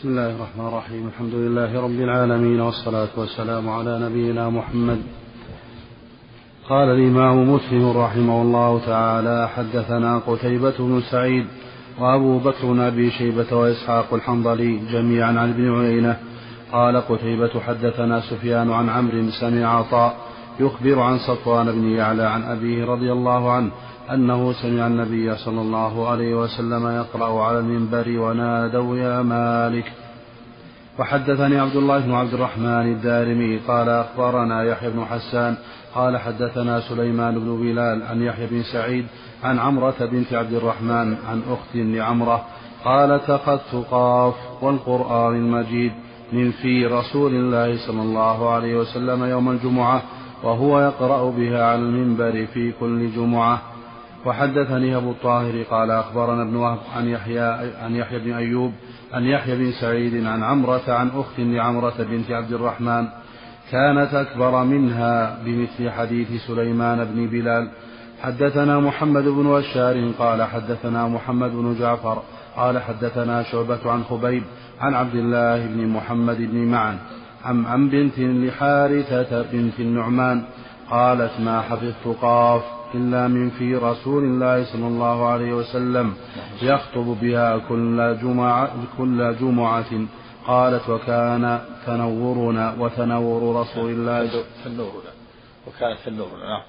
بسم 0.00 0.08
الله 0.08 0.30
الرحمن 0.30 0.66
الرحيم. 0.66 1.06
الحمد 1.06 1.34
لله 1.34 1.80
رب 1.80 2.00
العالمين 2.00 2.60
والصلاة 2.60 3.08
والسلام 3.16 3.68
على 3.68 3.98
نبينا 3.98 4.50
محمد. 4.50 5.00
قال 6.68 6.88
الإمام 6.88 7.54
مسلم 7.54 7.90
رحمه 7.90 8.42
الله 8.42 8.80
تعالى 8.86 9.48
حدثنا 9.48 10.18
قتيبة 10.18 10.74
بن 10.78 11.00
سعيد 11.10 11.46
وأبو 11.98 12.38
بكر 12.38 12.66
بن 12.66 12.80
أبي 12.80 13.10
شيبة 13.10 13.56
وإسحاق 13.56 14.14
الحنظلي 14.14 14.76
جميعا 14.92 15.32
عن 15.40 15.48
ابن 15.50 15.80
عيينة. 15.80 16.16
قال 16.72 16.96
قتيبة 16.96 17.60
حدثنا 17.60 18.20
سفيان 18.20 18.72
عن 18.72 18.88
عمرو 18.88 19.30
سمع 19.40 19.78
عطاء 19.78 20.16
يخبر 20.60 21.00
عن 21.00 21.18
صفوان 21.18 21.72
بن 21.72 21.84
يعلى 21.84 22.22
عن 22.22 22.42
أبيه 22.42 22.84
رضي 22.84 23.12
الله 23.12 23.52
عنه 23.52 23.70
أنه 24.14 24.52
سمع 24.52 24.86
النبي 24.86 25.36
صلى 25.36 25.60
الله 25.60 26.08
عليه 26.08 26.34
وسلم 26.34 26.86
يقرأ 26.86 27.44
على 27.44 27.58
المنبر 27.58 28.18
ونادوا 28.18 28.96
يا 28.96 29.22
مالك. 29.22 29.92
وحدثني 30.98 31.58
عبد 31.58 31.76
الله 31.76 31.98
بن 31.98 32.12
عبد 32.12 32.34
الرحمن 32.34 32.92
الدارمي 32.92 33.56
قال 33.56 33.88
أخبرنا 33.88 34.64
يحيى 34.64 34.90
بن 34.90 35.04
حسان 35.04 35.56
قال 35.94 36.18
حدثنا 36.18 36.80
سليمان 36.80 37.38
بن 37.38 37.56
بلال 37.60 38.02
عن 38.02 38.22
يحيى 38.22 38.46
بن 38.46 38.62
سعيد 38.62 39.06
عن 39.44 39.58
عمرة 39.58 39.94
بنت 40.00 40.32
عبد 40.32 40.52
الرحمن 40.52 41.16
عن 41.28 41.42
أخت 41.50 41.74
لعمرة 41.74 42.44
قالت 42.84 43.30
أخذت 43.30 43.86
قاف 43.90 44.34
والقرآن 44.62 45.34
المجيد 45.34 45.92
من 46.32 46.50
في 46.50 46.86
رسول 46.86 47.34
الله 47.34 47.86
صلى 47.86 48.02
الله 48.02 48.50
عليه 48.50 48.76
وسلم 48.76 49.24
يوم 49.24 49.50
الجمعة 49.50 50.02
وهو 50.42 50.80
يقرأ 50.80 51.30
بها 51.30 51.64
على 51.64 51.80
المنبر 51.80 52.46
في 52.54 52.72
كل 52.72 53.10
جمعة. 53.12 53.62
وحدثني 54.26 54.96
أبو 54.96 55.10
الطاهر 55.10 55.62
قال 55.62 55.90
أخبرنا 55.90 56.42
ابن 56.42 56.56
وهب 56.56 56.78
عن 56.96 57.08
يحيى 57.08 57.40
عن 57.82 57.96
يحيى 57.96 58.18
بن 58.18 58.32
أيوب 58.32 58.72
عن 59.12 59.24
يحيى 59.24 59.56
بن 59.56 59.72
سعيد 59.72 60.26
عن 60.26 60.42
عمرة 60.42 60.82
عن 60.88 61.08
أخت 61.08 61.38
لعمرة 61.38 61.94
بنت 61.98 62.30
عبد 62.30 62.52
الرحمن 62.52 63.06
كانت 63.70 64.14
أكبر 64.14 64.64
منها 64.64 65.38
بمثل 65.44 65.90
حديث 65.90 66.28
سليمان 66.46 67.04
بن 67.04 67.26
بلال. 67.26 67.70
حدثنا 68.22 68.80
محمد 68.80 69.24
بن 69.24 69.50
بشار 69.50 70.10
قال 70.18 70.42
حدثنا 70.42 71.08
محمد 71.08 71.50
بن 71.50 71.76
جعفر 71.78 72.22
قال 72.56 72.78
حدثنا 72.78 73.42
شعبة 73.42 73.90
عن 73.90 74.04
خبيب 74.04 74.42
عن 74.80 74.94
عبد 74.94 75.14
الله 75.14 75.66
بن 75.66 75.86
محمد 75.86 76.36
بن 76.36 76.56
معن 76.56 76.96
عن 77.44 77.66
عن 77.66 77.88
بنت 77.88 78.18
لحارثة 78.18 79.42
بنت 79.52 79.80
النعمان 79.80 80.42
قالت 80.90 81.40
ما 81.40 81.60
حفظت 81.60 82.16
قاف 82.22 82.79
إلا 82.94 83.28
من 83.28 83.50
في 83.50 83.76
رسول 83.76 84.24
الله 84.24 84.64
صلى 84.64 84.86
الله 84.86 85.26
عليه 85.26 85.52
وسلم 85.52 86.14
يخطب 86.62 87.16
بها 87.22 87.58
كل 87.68 88.18
جمعة, 88.22 88.70
كل 88.98 89.36
جمعة. 89.40 89.92
قالت 90.46 90.88
وكان 90.88 91.60
تنورنا 91.86 92.74
وتنور 92.78 93.60
رسول 93.60 93.90
الله. 93.90 94.30
تنورنا. 94.64 95.12
وكان 95.66 95.96
تنورنا 96.06 96.44
نعم. 96.48 96.62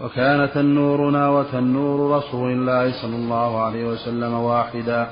وكان 0.00 0.50
تنورنا 0.54 1.28
وتنور 1.28 2.16
رسول 2.16 2.52
الله 2.52 3.02
صلى 3.02 3.16
الله 3.16 3.62
عليه 3.62 3.84
وسلم 3.84 4.32
واحدا. 4.34 5.10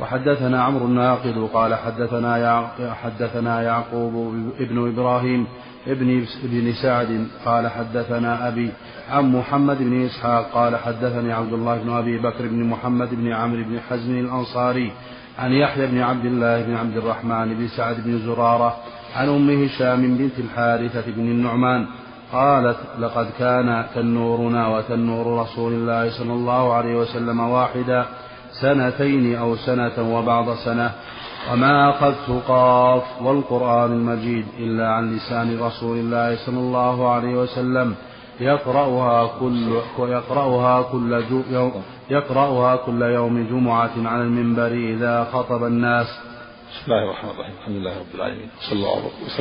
وحدثنا 0.00 0.62
عمرو 0.62 0.86
الناقد 0.86 1.48
قال 1.54 1.74
حدثنا 1.74 2.68
حدثنا 3.02 3.62
يعقوب 3.62 4.34
ابن 4.60 4.88
إبراهيم 4.88 5.46
ابن 5.86 6.24
ابن 6.44 6.72
سعد 6.82 7.26
قال 7.44 7.68
حدثنا 7.68 8.48
أبي 8.48 8.70
عن 9.10 9.32
محمد 9.32 9.78
بن 9.78 10.04
إسحاق 10.04 10.50
قال 10.54 10.76
حدثني 10.76 11.32
عبد 11.32 11.52
الله 11.52 11.78
بن 11.78 11.90
أبي 11.90 12.18
بكر 12.18 12.46
بن 12.48 12.64
محمد 12.64 13.08
بن 13.14 13.32
عمرو 13.32 13.62
بن 13.64 13.80
حزم 13.90 14.18
الأنصاري 14.18 14.92
عن 15.38 15.52
يحيى 15.52 15.86
بن 15.86 16.00
عبد 16.00 16.24
الله 16.24 16.62
بن 16.62 16.74
عبد 16.74 16.96
الرحمن 16.96 17.54
بن 17.54 17.68
سعد 17.68 17.96
بن 18.04 18.18
زرارة 18.18 18.76
عن 19.16 19.28
أم 19.28 19.64
هشام 19.64 20.16
بنت 20.16 20.38
الحارثة 20.38 21.04
بن 21.06 21.22
النعمان 21.22 21.86
قالت 22.32 22.76
لقد 22.98 23.26
كان 23.38 23.84
تنورنا 23.94 24.68
وتنور 24.68 25.40
رسول 25.42 25.72
الله 25.72 26.10
صلى 26.18 26.32
الله 26.32 26.74
عليه 26.74 26.96
وسلم 26.96 27.40
واحدا 27.40 28.06
سنتين 28.60 29.36
أو 29.36 29.56
سنة 29.56 30.18
وبعض 30.18 30.54
سنة 30.54 30.90
وما 31.52 31.90
أخذت 31.90 32.42
قاف 32.48 33.22
والقرآن 33.22 33.92
المجيد 33.92 34.46
إلا 34.58 34.88
عن 34.88 35.16
لسان 35.16 35.60
رسول 35.60 35.98
الله 35.98 36.36
صلى 36.46 36.58
الله 36.58 37.10
عليه 37.10 37.34
وسلم 37.34 37.94
يقرأها 38.40 39.38
كل 39.40 39.80
يقرأها 39.98 40.82
كل 40.82 41.22
يوم 41.50 41.82
يقرأها 42.10 42.76
كل 42.76 43.02
يوم 43.02 43.46
جمعة 43.48 43.92
على 43.96 44.22
المنبر 44.22 44.72
إذا 44.72 45.28
خطب 45.32 45.64
الناس. 45.64 46.06
بسم 46.72 46.92
الله 46.92 47.04
الرحمن 47.04 47.30
الرحيم، 47.30 47.54
الحمد 47.60 47.76
لله 47.76 47.98
رب 47.98 48.14
العالمين، 48.14 48.48
صلى 48.70 48.78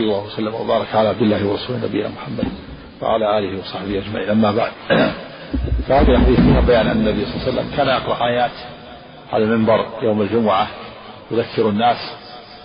الله 0.06 0.24
وسلم 0.26 0.54
وبارك 0.54 0.96
على 0.96 1.10
عبد 1.10 1.22
الله 1.22 1.48
ورسوله 1.48 1.86
نبينا 1.86 2.10
محمد 2.10 2.48
وعلى 3.02 3.38
آله 3.40 3.60
وصحبه 3.60 3.98
أجمعين، 4.00 4.30
أما 4.30 4.52
بعد. 4.52 4.72
فهذه 5.88 6.12
الحديث 6.12 6.40
فيها 6.40 6.62
بيان 6.62 6.88
أن 6.88 6.98
النبي 6.98 7.26
صلى 7.26 7.36
الله 7.36 7.44
عليه 7.44 7.54
وسلم 7.54 7.78
كان 7.78 7.88
يقرأ 7.88 8.28
آيات 8.28 8.52
على 9.32 9.44
المنبر 9.44 10.00
يوم 10.02 10.22
الجمعة 10.22 10.68
يذكر 11.32 11.70
الناس 11.70 11.98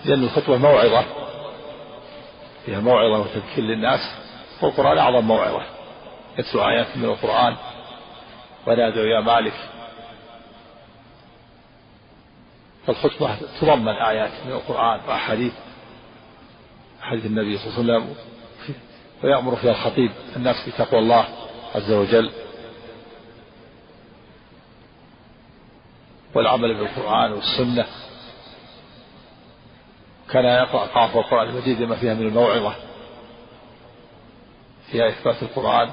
لأن 0.05 0.25
الخطبة 0.25 0.57
موعظة. 0.57 1.05
فيها 2.67 2.81
موعظة 2.81 3.21
وتذكير 3.21 3.65
للناس 3.65 4.01
والقرآن 4.63 4.99
أعظم 4.99 5.25
موعظة. 5.25 5.63
يتلو 6.39 6.69
آيات 6.69 6.97
من 6.97 7.05
القرآن. 7.05 7.57
ونادوا 8.67 9.05
يا 9.05 9.21
مالك. 9.21 9.55
فالخطبة 12.87 13.37
تضمن 13.61 13.89
آيات 13.89 14.31
من 14.47 14.53
القرآن 14.53 15.01
وأحاديث. 15.09 15.53
حديث 17.03 17.27
النبي 17.27 17.59
صلى 17.59 17.81
الله 17.81 17.95
عليه 17.95 18.05
وسلم. 18.05 18.17
ويأمر 19.25 19.57
فيها 19.57 19.71
الخطيب 19.71 20.11
الناس 20.37 20.69
بتقوى 20.69 21.01
الله 21.01 21.25
عز 21.75 21.93
وجل. 21.93 22.33
والعمل 26.35 26.75
بالقرآن 26.75 27.33
والسنة. 27.33 27.87
كان 30.31 30.45
يقرأ 30.45 30.87
قاف 30.87 31.17
القرآن 31.17 31.49
المجيد 31.49 31.81
لما 31.81 31.97
فيها 31.97 32.15
من 32.15 32.27
الموعظة. 32.27 32.75
فيها 34.91 35.09
إثبات 35.09 35.43
القرآن 35.43 35.91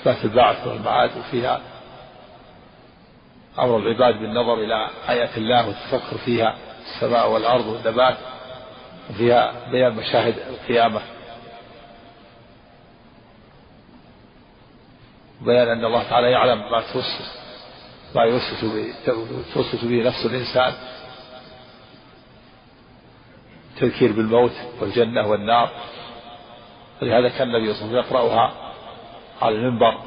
إثبات 0.00 0.24
البعث 0.24 0.66
والمعاد 0.66 1.10
وفيها 1.18 1.60
أمر 3.58 3.76
العباد 3.76 4.14
بالنظر 4.14 4.54
إلى 4.54 4.88
آيات 5.08 5.38
الله 5.38 5.68
والتفكر 5.68 6.18
فيها 6.18 6.56
السماء 6.82 7.30
والأرض 7.30 7.66
والنبات. 7.66 8.16
وفيها 9.10 9.70
بيان 9.70 9.92
مشاهد 9.92 10.38
القيامة. 10.38 11.00
بيان 15.40 15.68
أن 15.68 15.84
الله 15.84 16.02
تعالى 16.02 16.30
يعلم 16.30 16.70
ما 16.70 16.80
توسوس. 16.80 17.41
ما 18.14 18.22
يوسوس 18.22 18.64
به 18.64 18.94
توسوس 19.54 19.84
به 19.84 20.02
نفس 20.02 20.26
الإنسان. 20.26 20.72
تذكير 23.80 24.12
بالموت 24.12 24.52
والجنة 24.80 25.26
والنار. 25.26 25.70
ولهذا 27.02 27.28
كان 27.28 27.48
النبي 27.54 27.74
صلى 27.74 27.84
الله 27.84 27.98
عليه 27.98 28.06
وسلم 28.06 28.16
يقرأها 28.16 28.52
على 29.42 29.54
المنبر. 29.54 29.98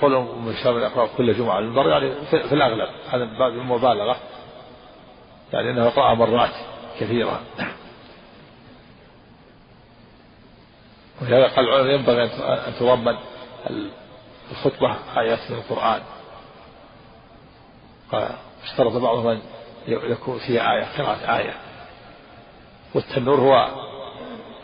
كل 0.00 0.10
من 0.10 0.54
شر 0.62 0.80
يقرأ 0.80 1.08
كل 1.16 1.34
جمعة 1.34 1.54
على 1.54 1.64
المنبر 1.64 1.88
يعني 1.88 2.14
في 2.26 2.52
الأغلب. 2.52 2.88
هذا 3.08 3.24
من 3.24 3.38
باب 3.38 3.52
المبالغة. 3.52 4.16
يعني 5.52 5.70
أنه 5.70 5.86
يقرأها 5.86 6.14
مرات 6.14 6.54
كثيرة. 7.00 7.40
ولهذا 11.22 11.46
قال 11.46 11.68
العلماء 11.68 11.94
ينبغي 11.94 12.22
أن 12.68 12.74
تضمن 12.80 13.16
الخطبة 14.50 14.96
آيات 15.16 15.50
من 15.50 15.56
القرآن. 15.58 16.02
اشترط 18.64 18.92
بعضهم 18.92 19.28
أن 19.28 19.40
يكون 19.88 20.38
فيها 20.38 20.74
آية 20.74 20.84
قراءة 20.84 21.38
آية. 21.38 21.54
والتنور 22.94 23.40
هو 23.40 23.68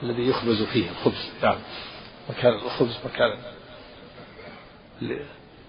الذي 0.03 0.29
يخبز 0.29 0.63
فيه 0.63 0.91
الخبز 0.91 1.31
نعم. 1.43 1.59
مكان 2.31 2.55
الخبز 2.55 2.99
مكان 3.05 3.39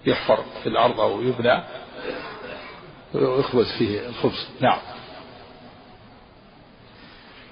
يحفر 0.06 0.44
في 0.62 0.68
الأرض 0.68 1.00
أو 1.00 1.22
يبنى 1.22 1.62
ويخبز 3.14 3.72
فيه 3.78 4.08
الخبز 4.08 4.48
نعم. 4.60 4.78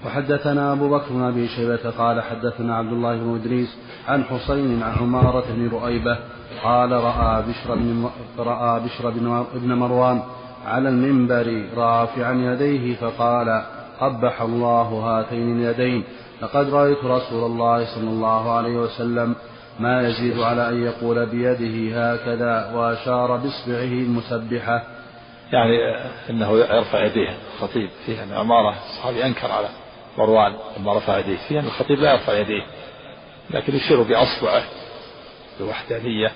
وحدثنا 0.07 0.73
أبو 0.73 0.89
بكر 0.89 1.07
بن 1.11 1.23
أبي 1.23 1.49
شيبة 1.49 1.91
قال 1.99 2.23
حدثنا 2.23 2.77
عبد 2.77 2.93
الله 2.93 3.17
بن 3.17 3.35
إدريس 3.35 3.77
عن 4.09 4.25
حسين 4.25 4.83
عن 4.83 4.93
عمارة 5.01 5.45
بن 5.51 5.69
رؤيبة 5.69 6.19
قال 6.63 6.93
رأى 6.93 7.43
بشر 7.43 7.75
بن 7.75 8.11
رأى 8.39 8.81
بشر 8.81 9.11
بن 9.55 9.75
مروان 9.75 10.23
على 10.67 10.89
المنبر 10.89 11.65
رافعا 11.77 12.33
يديه 12.33 12.97
فقال 12.97 13.63
قبح 14.01 14.43
الله 14.43 14.83
هاتين 14.83 15.57
اليدين. 15.57 16.05
لقد 16.43 16.71
رأيت 16.75 17.05
رسول 17.05 17.45
الله 17.45 17.85
صلى 17.95 18.11
الله 18.11 18.53
عليه 18.53 18.77
وسلم 18.77 19.35
ما 19.81 20.09
يزيد 20.09 20.39
على 20.39 20.69
أن 20.69 20.83
يقول 20.83 21.27
بيده 21.27 22.13
هكذا 22.13 22.73
وأشار 22.75 23.37
بإصبعه 23.37 23.83
المسبحة. 23.83 24.83
يعني 25.53 25.79
إنه 26.31 26.59
يرفع 26.59 27.05
يديه 27.05 27.37
الخطيب 27.55 27.91
فيها 28.07 28.25
أن 28.25 28.33
عمارة 28.33 28.75
الصحابي 28.87 29.27
أنكر 29.27 29.51
على 29.51 29.69
مروان 30.19 30.57
لما 30.77 30.99
رفع 30.99 31.19
يديه. 31.19 31.37
فيها 31.49 31.61
أن 31.61 31.67
الخطيب 31.67 32.01
لا 32.01 32.13
يرفع 32.13 32.33
يديه 32.33 32.67
لكن 33.51 33.77
يشير 33.77 34.03
بأصبعه 34.03 34.65
بوحدانية. 35.61 36.33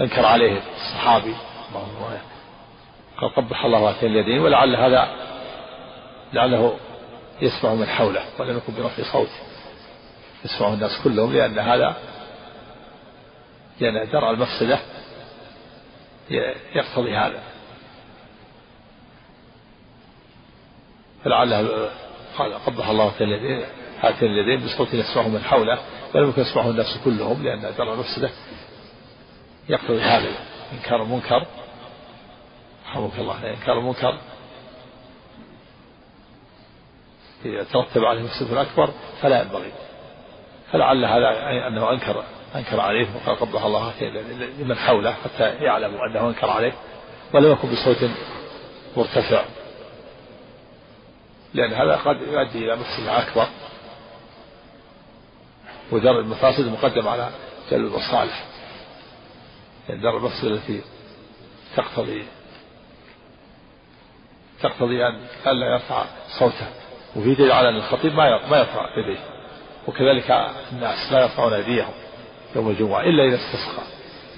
أنكر 0.00 0.26
عليه 0.26 0.60
الصحابي 0.76 1.34
قال 3.20 3.34
قبح 3.34 3.64
الله 3.64 3.78
هاتين 3.78 4.10
اليدين 4.10 4.40
ولعل 4.40 4.76
هذا 4.76 5.08
لعله 6.32 6.76
يسمع 7.42 7.74
من 7.74 7.86
حوله 7.86 8.24
ولم 8.38 8.56
يكن 8.56 8.82
برفع 8.82 9.12
صوت. 9.12 9.30
يسمعه 10.44 10.74
الناس 10.74 11.02
كلهم 11.04 11.32
لأن 11.32 11.58
هذا 11.58 11.96
لأن 13.80 14.08
درع 14.10 14.30
المفسدة 14.30 14.78
يقتضي 16.74 17.16
هذا. 17.16 17.42
فلعله 21.26 21.90
قال 22.38 22.54
قبح 22.54 22.88
الله 22.88 23.04
هاتين 23.04 23.28
اليدين 23.28 23.66
هاتين 24.00 24.30
اليدين 24.30 24.66
بصوت 24.66 24.94
يسمعه 24.94 25.28
من 25.28 25.40
حوله 25.40 25.78
ولم 26.14 26.28
يكن 26.28 26.42
يسمعه 26.42 26.70
الناس 26.70 26.98
كلهم 27.04 27.42
لأن 27.42 27.74
درع 27.78 27.92
المفسدة 27.92 28.30
يقتضي 29.68 30.00
هذا. 30.00 30.28
إنكار 30.72 31.02
المنكر 31.02 31.46
رحمك 32.86 33.18
الله 33.18 33.50
إنكار 33.50 33.78
المنكر. 33.78 34.18
إذا 37.44 37.64
ترتب 37.72 38.04
عليه 38.04 38.22
مفسدة 38.22 38.62
أكبر 38.62 38.90
فلا 39.22 39.42
ينبغي. 39.42 39.72
فلعل 40.72 41.04
هذا 41.04 41.48
أنه 41.68 41.90
أنكر 41.90 42.24
أنكر 42.56 42.80
عليه 42.80 43.06
وقال 43.16 43.36
قبح 43.36 43.64
الله 43.64 43.92
لمن 44.58 44.76
حوله 44.76 45.12
حتى 45.12 45.44
يعلموا 45.44 46.06
أنه 46.06 46.28
أنكر 46.28 46.50
عليه 46.50 46.72
ولم 47.34 47.52
يكن 47.52 47.68
بصوت 47.68 48.10
مرتفع. 48.96 49.44
لأن 51.56 51.72
هذا 51.72 51.96
قد 51.96 52.20
يؤدي 52.20 52.58
إلى 52.58 52.76
مفسدة 52.76 53.18
أكبر. 53.18 53.46
ودرء 55.92 56.20
المفاسد 56.20 56.68
مقدم 56.68 57.08
على 57.08 57.30
جلب 57.70 57.86
المصالح. 57.86 58.44
يعني 59.88 60.00
درء 60.00 60.16
المفسدة 60.16 60.50
التي 60.50 60.82
تقتضي 61.76 62.24
تقتضي 64.62 65.06
أن 65.06 65.26
ألا 65.46 65.66
يرفع 65.72 66.04
صوته. 66.38 66.66
وفي 67.16 67.34
دليل 67.34 67.52
على 67.52 67.68
أن 67.68 67.76
الخطيب 67.76 68.14
ما 68.14 68.46
ما 68.46 68.58
يرفع 68.58 68.86
يديه. 68.98 69.20
وكذلك 69.86 70.30
الناس 70.72 71.12
لا 71.12 71.22
يرفعون 71.22 71.52
أيديهم 71.52 71.92
يوم 72.56 72.70
الجمعة 72.70 73.00
إلا 73.00 73.24
إذا 73.24 73.36
استسقى. 73.36 73.82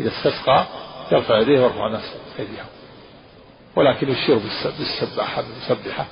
إذا 0.01 0.09
استسقى 0.09 0.67
يرفع 1.13 1.39
يديه 1.39 1.61
ويرفع 1.61 1.87
الناس 1.87 2.15
أيديهم. 2.39 2.67
ولكن 3.77 4.09
يشير 4.09 4.39
بالسباحة 4.79 5.43
بالمسبحة 5.43 6.07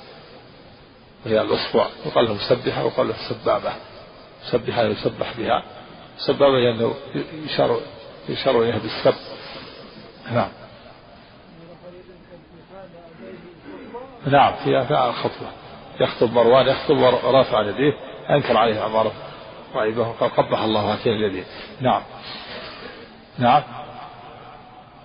وهي 1.25 1.41
الأصبع 1.41 1.87
يقال 2.05 2.25
له 2.25 2.33
مسبحة 2.33 2.83
ويقال 2.83 3.07
له 3.07 3.15
سبابة 3.29 3.73
مسبحة 4.45 4.83
يسبح 4.83 5.33
بها. 5.37 5.63
سبابة 6.17 6.59
لأنه 6.59 6.93
يشار 7.45 7.79
يشار 8.29 8.61
إليها 8.61 8.77
بالسب. 8.77 9.15
نعم. 10.31 10.49
نعم 14.27 14.53
في 14.53 14.63
فيها 14.63 15.09
الخطبة. 15.09 15.47
يخطب 15.99 16.33
مروان 16.33 16.67
يخطب 16.67 16.97
ورافع 16.97 17.61
يديه 17.61 17.93
أنكر 18.29 18.57
عليه 18.57 18.79
عمارة 18.79 19.11
رعيبه 19.75 20.07
وقال 20.07 20.29
قبح 20.29 20.63
الله 20.63 20.93
هاتين 20.93 21.13
اليدين. 21.13 21.45
نعم. 21.81 22.01
نعم. 23.37 23.63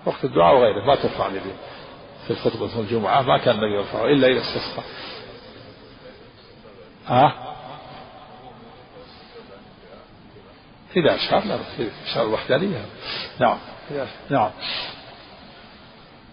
وقت 0.05 0.23
الدعاء 0.23 0.55
وغيره 0.55 0.85
ما 0.85 0.95
ترفع 0.95 1.27
اليدين. 1.27 1.55
في 2.27 2.31
الخطبة 2.31 2.79
الجمعة 2.79 3.21
ما 3.21 3.37
كان 3.37 3.55
النبي 3.55 3.75
يرفعه 3.75 4.05
إلا 4.05 4.27
إذا 4.27 4.41
استسقى 4.41 4.83
ها 7.07 7.33
إذا 10.97 11.15
أشار 11.15 11.45
لا 11.45 11.57
أشار 12.05 12.27
الوحدانية 12.27 12.85
نعم. 13.39 13.57
نعم. 14.29 14.49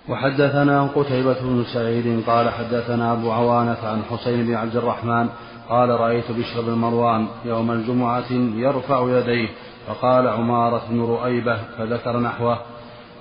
وحدثنا 0.09 0.83
قتيبة 0.83 1.41
بن 1.41 1.65
سعيد 1.75 2.25
قال 2.27 2.51
حدثنا 2.51 3.13
أبو 3.13 3.33
عوانة 3.33 3.79
عن 3.83 4.03
حسين 4.11 4.47
بن 4.47 4.55
عبد 4.55 4.77
الرحمن 4.77 5.29
قال 5.69 5.89
رأيت 5.89 6.31
بشر 6.31 6.61
بن 6.61 6.73
مروان 6.73 7.29
يوم 7.45 7.71
الجمعة 7.71 8.33
يرفع 8.57 9.19
يديه 9.19 9.49
فقال 9.87 10.29
عمارة 10.29 10.83
بن 10.91 11.01
رؤيبة 11.01 11.59
فذكر 11.79 12.21
نحوه. 12.21 12.59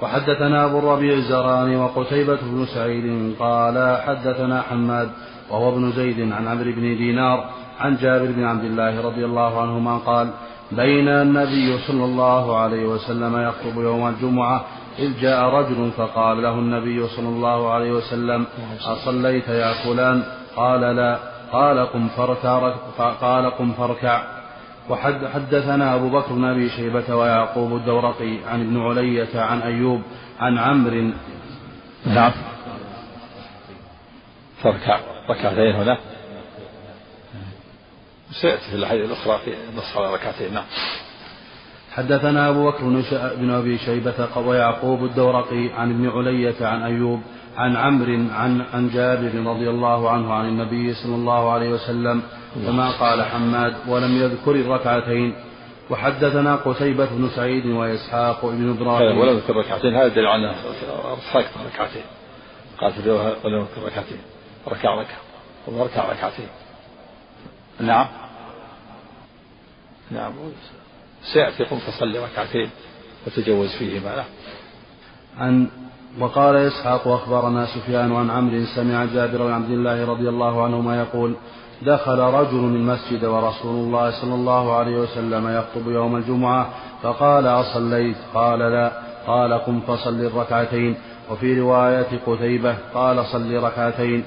وحدثنا 0.02 0.66
أبو 0.66 0.80
الربيع 0.80 1.14
الزراني 1.14 1.76
وقتيبة 1.76 2.40
بن 2.42 2.66
سعيد 2.66 3.36
قال 3.40 4.02
حدثنا 4.02 4.62
حماد 4.62 5.10
وهو 5.50 5.70
ابن 5.70 5.92
زيد 5.92 6.32
عن 6.32 6.48
عمرو 6.48 6.72
بن 6.72 6.82
دينار 6.82 7.50
عن 7.80 7.96
جابر 7.96 8.26
بن 8.26 8.44
عبد 8.44 8.64
الله 8.64 9.02
رضي 9.02 9.26
الله 9.26 9.62
عنهما 9.62 9.98
قال 9.98 10.30
بين 10.72 11.08
النبي 11.08 11.78
صلى 11.78 12.06
الله 12.06 12.58
عليه 12.58 12.86
وسلم 12.86 13.38
يخطب 13.38 13.82
يوم 13.82 14.08
الجمعة 14.08 14.66
إذ 15.00 15.20
جاء 15.22 15.46
رجل 15.46 15.92
فقال 15.98 16.42
له 16.44 16.54
النبي 16.54 17.08
صلى 17.08 17.28
الله 17.28 17.72
عليه 17.72 17.92
وسلم 17.92 18.46
أصليت 18.86 19.48
يا 19.48 19.74
فلان؟ 19.84 20.24
قال 20.56 20.82
لا. 20.82 21.20
قال 21.52 21.80
قم 21.80 22.08
فاركع 22.08 22.74
قال 23.22 23.50
قم 23.50 23.72
فاركع. 23.72 24.22
وحدثنا 24.90 25.96
أبو 25.96 26.10
بكر 26.10 26.34
بن 26.34 26.46
أبي 26.46 26.70
شيبة 26.70 27.16
ويعقوب 27.16 27.76
الدورقي 27.76 28.38
عن 28.52 28.62
ابن 28.62 28.82
علية 28.82 29.42
عن 29.42 29.62
أيوب 29.62 30.02
عن 30.40 30.58
عمرو. 30.58 31.12
نعم. 32.06 32.32
فاركع. 34.64 35.19
ركعتين 35.30 35.76
هنا. 35.76 35.98
سيأتي 38.42 38.70
في 38.72 38.76
الحديث 38.76 39.06
الأخرى 39.06 39.40
في 39.46 39.52
نص 39.78 39.98
على 39.98 40.14
ركعتين. 40.14 40.54
نعم. 40.54 40.64
حدثنا 41.92 42.50
أبو 42.50 42.72
بكر 42.72 42.84
بن 43.36 43.52
أبي 43.52 43.78
شيبة 43.78 44.38
ويعقوب 44.38 45.04
الدورقي 45.04 45.70
عن 45.78 45.90
ابن 45.90 46.10
علية 46.10 46.68
عن 46.68 46.84
أيوب 46.84 47.22
عن 47.58 47.76
عمرو 47.76 48.14
عن 48.32 48.62
عن 48.74 48.90
جابر 48.90 49.52
رضي 49.52 49.70
الله 49.70 50.10
عنه 50.10 50.34
عن 50.34 50.46
النبي 50.46 50.94
صلى 50.94 51.16
الله 51.16 51.52
عليه 51.52 51.70
وسلم 51.70 52.22
كما 52.66 52.92
قال 52.92 53.24
حماد 53.24 53.76
ولم 53.88 54.18
يذكر 54.18 54.52
الركعتين 54.52 55.34
وحدثنا 55.90 56.56
قتيبة 56.56 57.06
بن 57.06 57.30
سعيد 57.36 57.66
وإسحاق 57.66 58.46
بن 58.46 58.70
إبراهيم. 58.70 59.18
ولم 59.18 59.38
يذكر 59.38 59.54
الركعتين. 59.54 59.96
هذا 59.96 60.08
دليل 60.08 60.28
على 60.28 60.56
ركعتين 61.66 62.04
قال 62.82 62.92
في 62.94 63.10
ولم 63.44 63.60
يذكر 63.60 63.84
ركعتين 63.86 64.22
ركع 64.72 64.96
ركع 64.96 65.18
وركع 65.68 66.12
ركعتين. 66.12 66.48
نعم. 67.80 68.08
نعم. 70.12 70.34
سيأتي 71.34 71.64
قم 71.64 71.80
فصلي 71.80 72.20
ركعتين 72.20 72.70
وتجوز 73.28 73.70
فيهما. 73.70 74.26
عن 75.38 75.68
وقال 76.20 76.56
إسحاق 76.56 77.08
أخبرنا 77.08 77.66
سفيان 77.66 78.16
عن 78.16 78.30
عمرو 78.30 78.66
سمع 78.76 79.06
جابر 79.06 79.38
بن 79.38 79.52
عبد 79.52 79.70
الله 79.70 80.06
رضي 80.06 80.30
الله 80.30 80.64
عنهما 80.64 81.00
يقول 81.00 81.36
دخل 81.82 82.20
رجل 82.20 82.60
المسجد 82.60 83.26
ورسول 83.26 83.76
الله 83.76 84.22
صلى 84.22 84.34
الله 84.34 84.76
عليه 84.76 84.98
وسلم 84.98 85.50
يخطب 85.58 85.92
يوم 85.92 86.16
الجمعة 86.16 86.70
فقال 87.02 87.48
أصليت؟ 87.48 88.18
قال 88.34 88.60
لا. 88.60 88.92
قال 89.28 89.54
قم 89.54 89.82
فصل 89.82 90.22
الركعتين. 90.22 90.96
وفي 91.32 91.60
رواية 91.60 92.20
قتيبة 92.28 92.78
قال 92.94 93.26
صل 93.26 93.64
ركعتين. 93.64 94.24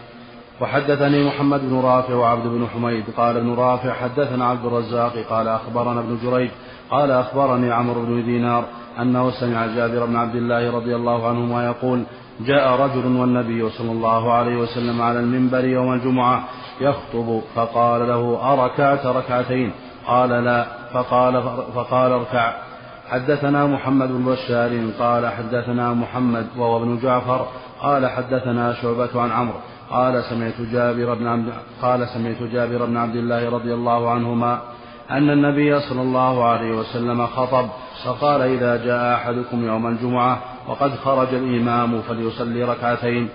وحدثني 0.62 1.24
محمد 1.24 1.60
بن 1.60 1.80
رافع 1.80 2.14
وعبد 2.14 2.46
بن 2.46 2.66
حميد. 2.74 3.04
قال 3.16 3.36
ابن 3.36 3.54
رافع 3.54 3.92
حدثنا 3.92 4.46
عبد 4.46 4.64
الرزاق. 4.64 5.12
قال 5.30 5.48
أخبرنا 5.48 6.00
ابن 6.00 6.18
جريج. 6.22 6.50
قال 6.90 7.10
أخبرني 7.10 7.72
عمرو 7.72 8.02
بن 8.02 8.24
دينار 8.24 8.64
أنه 9.00 9.30
سمع 9.30 9.66
جابر 9.66 10.06
بن 10.06 10.16
عبد 10.16 10.34
الله 10.34 10.76
رضي 10.76 10.96
الله 10.96 11.28
عنهما 11.28 11.66
يقول 11.66 12.02
جاء 12.40 12.80
رجل 12.80 13.16
والنبي 13.16 13.70
صلى 13.70 13.92
الله 13.92 14.32
عليه 14.32 14.56
وسلم 14.56 15.02
على 15.02 15.20
المنبر 15.20 15.64
يوم 15.64 15.92
الجمعة 15.92 16.44
يخطب 16.80 17.40
فقال 17.54 18.08
له 18.08 18.52
أركعت 18.52 19.06
ركعتين؟ 19.06 19.72
قال 20.06 20.30
لا. 20.30 20.66
فقال 20.92 21.42
فقال 21.74 22.12
اركع. 22.12 22.52
حدثنا 23.10 23.66
محمد 23.66 24.08
بن 24.08 24.24
بشار. 24.24 24.90
قال 24.98 25.26
حدثنا 25.26 25.92
محمد 25.92 26.46
وهو 26.58 26.82
ابن 26.82 26.98
جعفر 27.02 27.46
قال 27.82 28.06
حدثنا 28.06 28.74
شعبة 28.82 29.20
عن 29.20 29.30
عمرو 29.30 29.58
قال 29.90 30.24
سمعت 30.24 30.60
جابر 30.72 31.14
بن 31.14 31.26
عبد 31.26 31.52
قال 31.82 32.08
سمعت 32.08 32.42
جابر 32.42 32.84
بن 32.84 32.96
عبد 32.96 33.16
الله 33.16 33.50
رضي 33.50 33.74
الله 33.74 34.10
عنهما 34.10 34.60
أن 35.10 35.30
النبي 35.30 35.80
صلى 35.80 36.02
الله 36.02 36.44
عليه 36.44 36.72
وسلم 36.76 37.26
خطب 37.26 37.68
فقال 38.04 38.40
إذا 38.40 38.84
جاء 38.84 39.14
أحدكم 39.14 39.66
يوم 39.66 39.86
الجمعة 39.86 40.38
وقد 40.68 40.94
خرج 41.04 41.34
الإمام 41.34 42.00
فليصلي 42.02 42.64
ركعتين. 42.64 43.28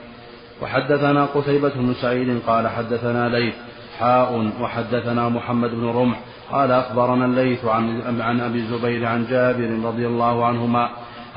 وحدثنا 0.62 1.26
قتيبة 1.26 1.70
بن 1.70 1.94
سعيد 1.94 2.40
قال 2.48 2.68
حدثنا 2.68 3.30
ليث 3.30 3.54
حاء 4.00 4.52
وحدثنا 4.62 5.30
محمد 5.30 5.72
بن 5.72 5.88
رمح 5.88 6.20
قال 6.52 6.72
أخبرنا 6.72 7.26
الليث 7.26 7.66
عن 7.66 8.02
عن 8.22 8.40
أبي 8.42 8.60
الزبير 8.60 9.06
عن 9.06 9.26
جابر 9.30 9.88
رضي 9.88 10.08
الله 10.08 10.46
عنهما 10.46 10.90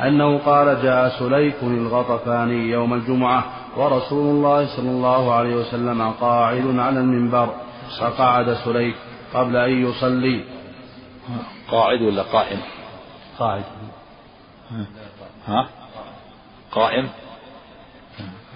أنه 0.02 0.38
قال 0.38 0.82
جاء 0.82 1.18
سليك 1.18 1.62
الغطفاني 1.62 2.70
يوم 2.70 2.94
الجمعة 2.94 3.44
ورسول 3.76 4.36
الله 4.36 4.76
صلى 4.76 4.90
الله 4.90 5.34
عليه 5.34 5.54
وسلم 5.56 6.10
قاعد 6.10 6.78
على 6.78 7.00
المنبر 7.00 7.54
فقعد 8.00 8.54
سليك 8.64 8.96
قبل 9.34 9.56
أن 9.56 9.86
يصلي. 9.86 10.44
قاعد 11.70 12.02
ولا 12.02 12.22
قائم؟ 12.22 12.60
قاعد. 13.38 13.64
ها؟ 15.46 15.68
قائم؟ 16.72 17.08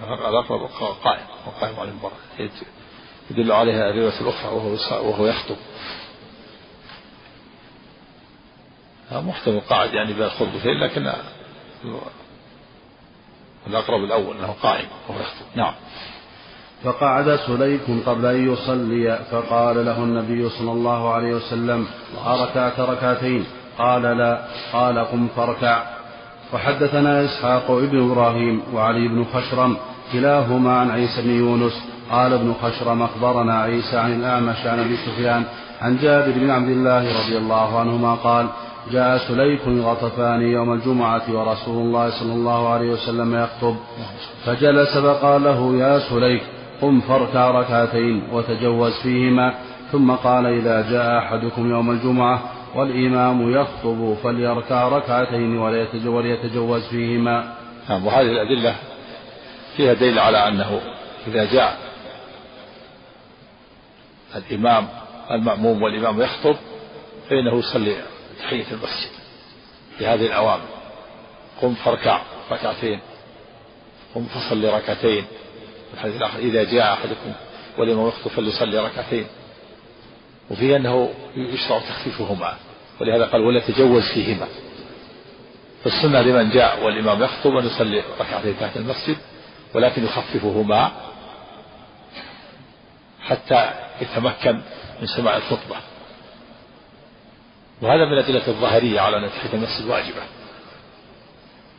الأقرب 0.03 0.69
قائم 1.03 1.25
وقائم 1.47 1.79
على 1.79 1.89
المنبر. 1.89 2.11
يدل 3.31 3.51
عليها 3.51 3.89
الرواية 3.89 4.21
الأخرى 4.21 4.51
وهو 4.51 4.77
وهو 5.09 5.25
يخطب. 5.25 5.55
محتمل 9.11 9.59
قاعد 9.59 9.93
يعني 9.93 10.13
بين 10.13 10.23
الخطبتين 10.23 10.79
لكن 10.79 11.13
الأقرب 13.67 14.03
الأول 14.03 14.37
أنه 14.37 14.55
قائم 14.63 14.85
وهو 15.09 15.19
يخطب. 15.19 15.45
نعم. 15.55 15.73
فقعد 16.83 17.39
سليك 17.47 17.81
قبل 18.05 18.25
أن 18.25 18.53
يصلي 18.53 19.19
فقال 19.31 19.85
له 19.85 19.97
النبي 19.97 20.49
صلى 20.49 20.71
الله 20.71 21.13
عليه 21.13 21.35
وسلم 21.35 21.87
أركعت 22.25 22.79
ركعتين. 22.79 23.45
قال 23.77 24.01
لا. 24.01 24.45
قال 24.73 24.99
قم 24.99 25.27
فاركع. 25.35 25.83
وحدثنا 26.53 27.25
إسحاق 27.25 27.71
ابن 27.71 28.11
إبراهيم 28.11 28.63
وعلي 28.73 29.07
بن 29.07 29.25
خشرم 29.33 29.77
كلاهما 30.13 30.77
عن 30.77 30.91
عيسى 30.91 31.21
بن 31.21 31.29
يونس. 31.29 31.95
قال 32.11 32.33
ابن 32.33 32.53
خشرم 32.61 33.01
أخبرنا 33.01 33.61
عيسى 33.61 33.97
عن 33.97 34.13
الأعمش 34.13 34.65
عن 34.65 34.79
أبي 34.79 34.97
سفيان 34.97 35.43
عن 35.81 35.97
جابر 35.97 36.31
بن 36.31 36.49
عبد 36.49 36.69
الله 36.69 37.23
رضي 37.23 37.37
الله 37.37 37.79
عنهما 37.79 38.15
قال 38.15 38.47
جاء 38.91 39.17
سليك 39.17 39.67
الغطفان 39.67 40.41
يوم 40.41 40.73
الجمعة 40.73 41.23
ورسول 41.29 41.77
الله 41.85 42.09
صلى 42.09 42.33
الله 42.33 42.69
عليه 42.69 42.89
وسلم 42.89 43.35
يخطب. 43.35 43.75
فجلس 44.45 44.97
فقال 44.97 45.43
له 45.43 45.77
يا 45.77 45.99
سليك 45.99 46.43
قم 46.81 47.01
فاركع 47.01 47.51
ركعتين 47.51 48.23
وتجوز 48.31 48.93
فيهما. 49.03 49.53
ثم 49.91 50.11
قال 50.11 50.45
إذا 50.45 50.91
جاء 50.91 51.17
أحدكم 51.17 51.69
يوم 51.69 51.91
الجمعة 51.91 52.41
والإمام 52.75 53.51
يخطب 53.51 54.17
فليركع 54.23 54.87
ركعتين 54.87 55.57
وليتجوز 56.07 56.83
فيهما. 56.87 57.53
نعم 57.89 58.05
وهذه 58.05 58.31
الأدلة 58.31 58.75
فيها 59.77 59.93
دليل 59.93 60.19
على 60.19 60.37
أنه 60.37 60.81
إذا 61.27 61.45
جاء 61.45 61.77
الإمام 64.35 64.87
المأموم 65.31 65.81
والإمام 65.83 66.21
يخطب 66.21 66.55
فإنه 67.29 67.59
يصلي 67.59 67.95
تحية 68.45 68.65
المسجد 68.71 69.11
بهذه 69.99 70.25
الأوامر. 70.25 70.65
قم 71.61 71.73
فاركع 71.73 72.21
ركعتين 72.51 72.99
قم 74.15 74.25
فصل 74.25 74.65
ركعتين. 74.65 75.25
الحديث 75.93 76.15
الآخر 76.15 76.39
إذا 76.39 76.63
جاء 76.63 76.93
أحدكم 76.93 77.33
والإمام 77.77 78.07
يخطب 78.07 78.31
فليصلي 78.31 78.79
ركعتين. 78.79 79.27
وفيه 80.51 80.75
أنه 80.75 81.13
يشرع 81.35 81.79
تخفيفهما 81.79 82.53
ولهذا 83.01 83.25
قال 83.25 83.41
ولا 83.41 83.59
تجوز 83.59 84.03
فيهما. 84.13 84.47
فالسنة 85.83 86.21
لمن 86.21 86.49
جاء 86.49 86.83
والإمام 86.83 87.23
يخطب 87.23 87.57
أن 87.57 87.65
يصلي 87.65 88.03
ركعتين 88.19 88.59
تحت 88.59 88.77
المسجد 88.77 89.17
ولكن 89.73 90.05
يخففهما 90.05 90.91
حتى 93.21 93.71
يتمكن 94.01 94.61
من 95.01 95.07
سماع 95.07 95.37
الخطبة. 95.37 95.75
وهذا 97.81 98.05
من 98.05 98.13
الأدلة 98.13 98.47
الظاهرية 98.47 98.99
على 99.01 99.17
أن 99.17 99.29
تحية 99.29 99.53
المسجد 99.53 99.87
واجبة. 99.89 100.21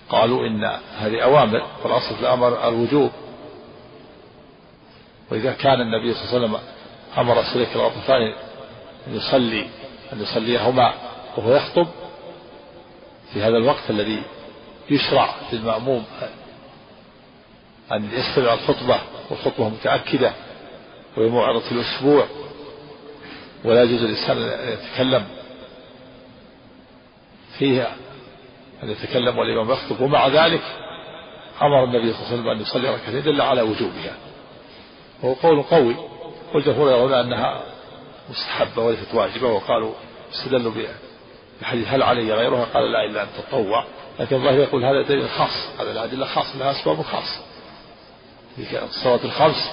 قالوا 0.08 0.46
إن 0.46 0.64
هذه 0.98 1.20
أوامر 1.22 1.66
والأصل 1.84 2.14
في 2.14 2.20
الأمر 2.20 2.68
الوجوب. 2.68 3.10
وإذا 5.30 5.52
كان 5.52 5.80
النبي 5.80 6.14
صلى 6.14 6.22
الله 6.22 6.34
عليه 6.34 6.46
وسلم 6.46 6.60
أمر 7.18 7.42
سليك 7.52 7.68
الغطفان 7.76 8.22
أن 9.06 9.16
يصلي 9.16 9.66
أن 10.12 10.22
يصليهما 10.22 10.94
وهو 11.36 11.54
يخطب 11.54 11.86
في 13.32 13.42
هذا 13.42 13.56
الوقت 13.56 13.90
الذي 13.90 14.22
يشرع 14.90 15.34
للمأموم 15.52 16.04
أن 17.92 18.10
يستمع 18.12 18.54
الخطبة 18.54 19.00
والخطبة 19.30 19.68
متأكدة 19.68 20.32
وهي 21.16 21.28
موعظة 21.28 21.70
الأسبوع. 21.70 22.26
ولا 23.64 23.82
يجوز 23.82 24.02
للإنسان 24.02 24.38
أن 24.42 24.72
يتكلم 24.72 25.26
فيها 27.58 27.96
أن 28.82 28.90
يتكلم 28.90 29.38
والإمام 29.38 29.70
يخطب 29.70 30.00
ومع 30.00 30.28
ذلك 30.28 30.62
أمر 31.62 31.84
النبي 31.84 32.12
صلى 32.12 32.20
الله 32.20 32.28
عليه 32.28 32.40
وسلم 32.40 32.48
أن 32.48 32.60
يصلي 32.60 32.94
ركعتين 32.94 33.22
دل 33.22 33.40
على 33.40 33.62
وجوبها. 33.62 34.16
وهو 35.22 35.32
قول 35.34 35.62
قوي. 35.62 35.96
والجمهور 36.54 36.90
يرون 36.90 37.12
أنها 37.12 37.62
مستحبة 38.30 38.82
وليست 38.82 39.14
واجبة 39.14 39.48
وقالوا 39.48 39.92
استدلوا 40.34 40.72
بحديث 41.60 41.88
هل 41.88 42.02
علي 42.02 42.32
غيرها؟ 42.32 42.64
قال 42.64 42.92
لا 42.92 43.04
إلا 43.04 43.22
أن 43.22 43.28
تطوع. 43.38 43.84
لكن 44.20 44.36
الله 44.36 44.52
يقول 44.52 44.84
هذا 44.84 45.02
دليل 45.02 45.28
خاص 45.28 45.80
هذا 45.80 45.92
الأدلة 45.92 46.26
خاص 46.26 46.56
لها 46.56 46.70
أسباب 46.70 47.02
خاصة. 47.02 47.40
الصلاة 48.58 49.24
الخمس 49.24 49.70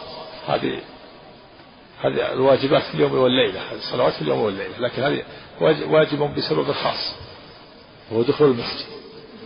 هذه 0.47 0.81
هذه 2.01 2.33
الواجبات 2.33 2.83
في 2.83 2.95
اليوم 2.95 3.13
والليلة 3.13 3.61
الصلوات 3.71 4.13
في 4.13 4.21
اليوم 4.21 4.39
والليلة 4.39 4.79
لكن 4.79 5.03
هذه 5.03 5.23
واجب 5.89 6.35
بسبب 6.35 6.71
خاص 6.71 7.15
وهو 8.13 8.24
دخول 8.24 8.51
المسجد. 8.51 8.86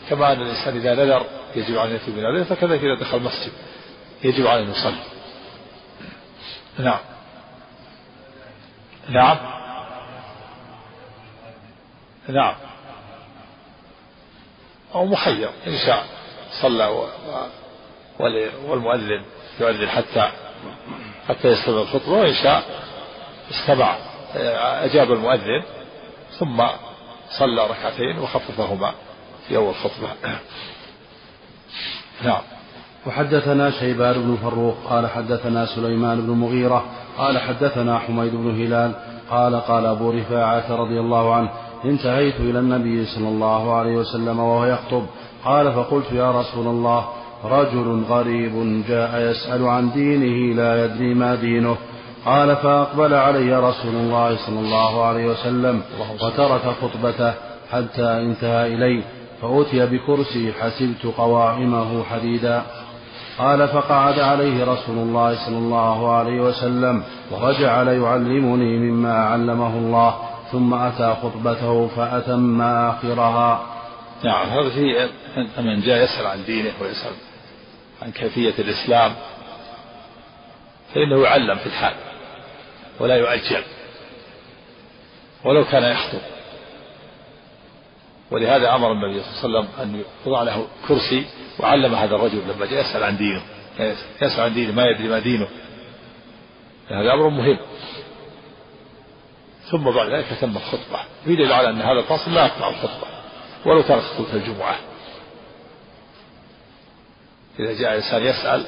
كما 0.09 0.33
أن 0.33 0.41
الإنسان 0.41 0.77
إذا 0.77 0.95
نذر 0.95 1.25
يجب 1.55 1.77
عليه 1.77 1.97
في 1.97 2.11
بنذره 2.11 2.43
فكذلك 2.43 2.83
إذا 2.83 2.99
دخل 2.99 3.17
المسجد 3.17 3.51
يجب 4.23 4.47
عليه 4.47 4.63
أن 4.63 4.69
يصلي. 4.71 5.03
نعم. 6.79 6.99
نعم. 9.09 9.37
نعم. 12.27 12.55
أو 14.95 15.05
مخير 15.05 15.49
إن 15.67 15.77
شاء 15.85 16.05
صلى 16.61 17.07
والمؤذن 18.67 19.25
يؤذن 19.59 19.89
حتى 19.89 20.31
حتى 21.29 21.47
يستمع 21.47 21.81
الخطبة 21.81 22.11
وإن 22.11 22.33
شاء 22.33 22.63
استمع 23.51 23.97
أجاب 24.85 25.11
المؤذن 25.11 25.63
ثم 26.39 26.61
صلى 27.31 27.67
ركعتين 27.67 28.19
وخففهما 28.19 28.91
في 29.47 29.57
أول 29.57 29.75
خطبة. 29.75 30.09
نعم. 32.25 32.41
وحدثنا 33.07 33.71
شيبان 33.71 34.13
بن 34.13 34.37
فروخ 34.43 34.75
قال 34.89 35.09
حدثنا 35.09 35.65
سليمان 35.65 36.21
بن 36.21 36.29
مغيرة 36.29 36.85
قال 37.17 37.39
حدثنا 37.39 37.99
حميد 37.99 38.35
بن 38.35 38.49
هلال 38.49 38.91
قال 39.29 39.55
قال 39.55 39.85
أبو 39.85 40.11
رفاعة 40.11 40.75
رضي 40.75 40.99
الله 40.99 41.35
عنه 41.35 41.49
انتهيت 41.85 42.35
إلى 42.35 42.59
النبي 42.59 43.05
صلى 43.05 43.27
الله 43.27 43.75
عليه 43.75 43.95
وسلم 43.95 44.39
وهو 44.39 44.65
يخطب. 44.65 45.05
قال 45.45 45.73
فقلت 45.73 46.11
يا 46.11 46.31
رسول 46.31 46.67
الله 46.67 47.07
رجل 47.43 48.03
غريب 48.09 48.83
جاء 48.87 49.19
يسأل 49.19 49.67
عن 49.67 49.91
دينه 49.91 50.55
لا 50.55 50.85
يدري 50.85 51.13
ما 51.13 51.35
دينه. 51.35 51.77
قال 52.27 52.55
فأقبل 52.55 53.13
علي 53.13 53.55
رسول 53.55 53.95
الله 53.95 54.37
صلى 54.45 54.59
الله 54.59 55.05
عليه 55.05 55.25
وسلم 55.25 55.81
وترك 56.21 56.61
خطبته 56.81 57.33
حتى 57.71 58.03
انتهى 58.03 58.73
إلي 58.73 59.03
فأتي 59.41 59.85
بكرسي 59.85 60.53
حسبت 60.53 61.05
قوائمه 61.17 62.03
حديدا. 62.03 62.63
قال 63.37 63.67
فقعد 63.67 64.19
عليه 64.19 64.63
رسول 64.63 64.97
الله 64.97 65.45
صلى 65.45 65.57
الله 65.57 66.15
عليه 66.15 66.41
وسلم 66.41 67.03
وجعل 67.31 67.87
يعلمني 67.87 68.77
مما 68.77 69.25
علمه 69.25 69.77
الله 69.77 70.15
ثم 70.51 70.73
أتى 70.73 71.15
خطبته 71.23 71.87
فأتم 71.87 72.61
آخرها. 72.61 73.65
نعم 74.23 74.47
هذا 74.49 74.69
في 74.69 75.09
من 75.57 75.81
جاء 75.81 76.03
يسأل 76.03 76.27
عن 76.27 76.43
دينه 76.45 76.71
ويسأل 76.81 77.13
عن 78.01 78.11
كيفية 78.11 78.53
الإسلام 78.59 79.11
فإنه 80.93 81.23
يعلم 81.23 81.55
في 81.55 81.65
الحال. 81.65 82.06
ولا 82.99 83.15
يؤجل 83.15 83.63
ولو 85.45 85.65
كان 85.65 85.83
يخطب. 85.83 86.21
ولهذا 88.31 88.75
أمر 88.75 88.91
النبي 88.91 89.23
صلى 89.23 89.45
الله 89.45 89.59
عليه 89.59 89.69
وسلم 89.69 89.81
أن 89.81 90.03
يوضع 90.25 90.43
له 90.43 90.67
كرسي 90.87 91.25
وعلم 91.59 91.95
هذا 91.95 92.15
الرجل 92.15 92.41
لما 92.47 92.65
جاء 92.65 92.81
يسأل 92.81 93.03
عن 93.03 93.17
دينه. 93.17 93.41
يسأل 94.21 94.41
عن 94.41 94.53
دينه 94.53 94.73
ما 94.73 94.85
يدري 94.85 95.07
ما 95.07 95.19
دينه. 95.19 95.47
هذا 96.87 97.13
أمر 97.13 97.29
مهم. 97.29 97.59
ثم 99.71 99.91
بعد 99.91 100.09
ذلك 100.09 100.25
تم 100.41 100.57
الخطبة. 100.57 100.99
يدل 101.25 101.53
على 101.53 101.69
أن 101.69 101.81
هذا 101.81 101.99
الفاصل 101.99 102.33
لا 102.33 102.45
يقطع 102.45 102.69
الخطبة. 102.69 103.07
ولو 103.65 103.83
كانت 103.83 104.01
خطبة 104.01 104.33
الجمعة. 104.33 104.75
إذا 107.59 107.73
جاء 107.73 107.95
إنسان 107.95 108.23
يسأل 108.23 108.65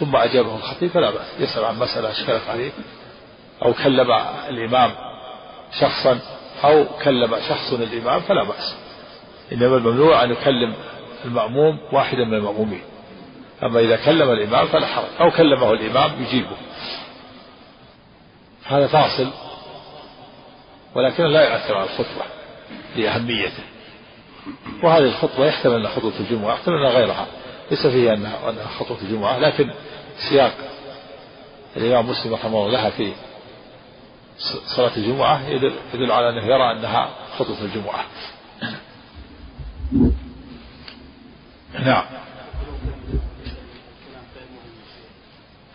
ثم 0.00 0.16
أجابه 0.16 0.56
الخطيب 0.56 0.90
فلا 0.90 1.10
بأس. 1.10 1.26
يسأل 1.38 1.64
عن 1.64 1.78
مسألة 1.78 2.10
اشكلت 2.10 2.42
عليه. 2.48 2.70
أو 3.64 3.72
كلم 3.72 4.10
الإمام 4.48 4.90
شخصا 5.80 6.18
أو 6.64 6.84
كلم 7.04 7.36
شخص 7.48 7.72
الإمام 7.72 8.20
فلا 8.20 8.44
بأس. 8.44 8.76
إنما 9.52 9.76
الممنوع 9.76 10.24
أن 10.24 10.30
يكلم 10.30 10.74
المأموم 11.24 11.78
واحدا 11.92 12.24
من 12.24 12.34
المأمومين. 12.34 12.82
أما 13.62 13.80
إذا 13.80 13.96
كلم 13.96 14.30
الإمام 14.30 14.66
فلا 14.66 14.86
حرج 14.86 15.04
أو 15.20 15.30
كلمه 15.30 15.72
الإمام 15.72 16.22
يجيبه. 16.22 16.56
هذا 18.64 18.86
فاصل 18.86 19.30
ولكن 20.94 21.24
لا 21.24 21.52
يؤثر 21.52 21.74
على 21.74 21.84
الخطبة 21.84 22.24
لأهميته. 22.96 23.62
وهذه 24.82 25.04
الخطبة 25.04 25.46
يحتمل 25.46 25.74
أنها 25.74 25.90
خطبة 25.90 26.12
الجمعة 26.20 26.54
يحتمل 26.54 26.74
أنها 26.74 26.90
غيرها. 26.90 27.26
ليس 27.70 27.86
فيها 27.86 28.14
أنها 28.14 28.68
خطبة 28.78 29.00
الجمعة 29.02 29.38
لكن 29.38 29.70
سياق 30.30 30.52
الإمام 31.76 32.10
مسلم 32.10 32.34
رحمه 32.34 32.58
الله 32.58 32.70
لها 32.70 32.90
في 32.90 33.12
صلاة 34.76 34.96
الجمعة 34.96 35.48
يدل, 35.48 36.12
على 36.12 36.28
أنه 36.28 36.46
يرى 36.46 36.72
أنها 36.72 37.10
خطبة 37.38 37.64
الجمعة. 37.64 38.04
نعم. 41.72 42.04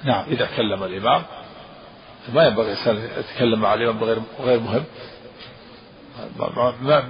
نعم 0.03 0.25
إذا 0.27 0.49
كلم 0.57 0.83
الإمام 0.83 1.23
ما 2.33 2.47
ينبغي 2.47 2.65
الإنسان 2.73 3.09
يتكلم 3.19 3.59
مع 3.59 3.73
الإمام 3.73 3.99
بغير 3.99 4.21
غير 4.39 4.59
مهم. 4.59 4.83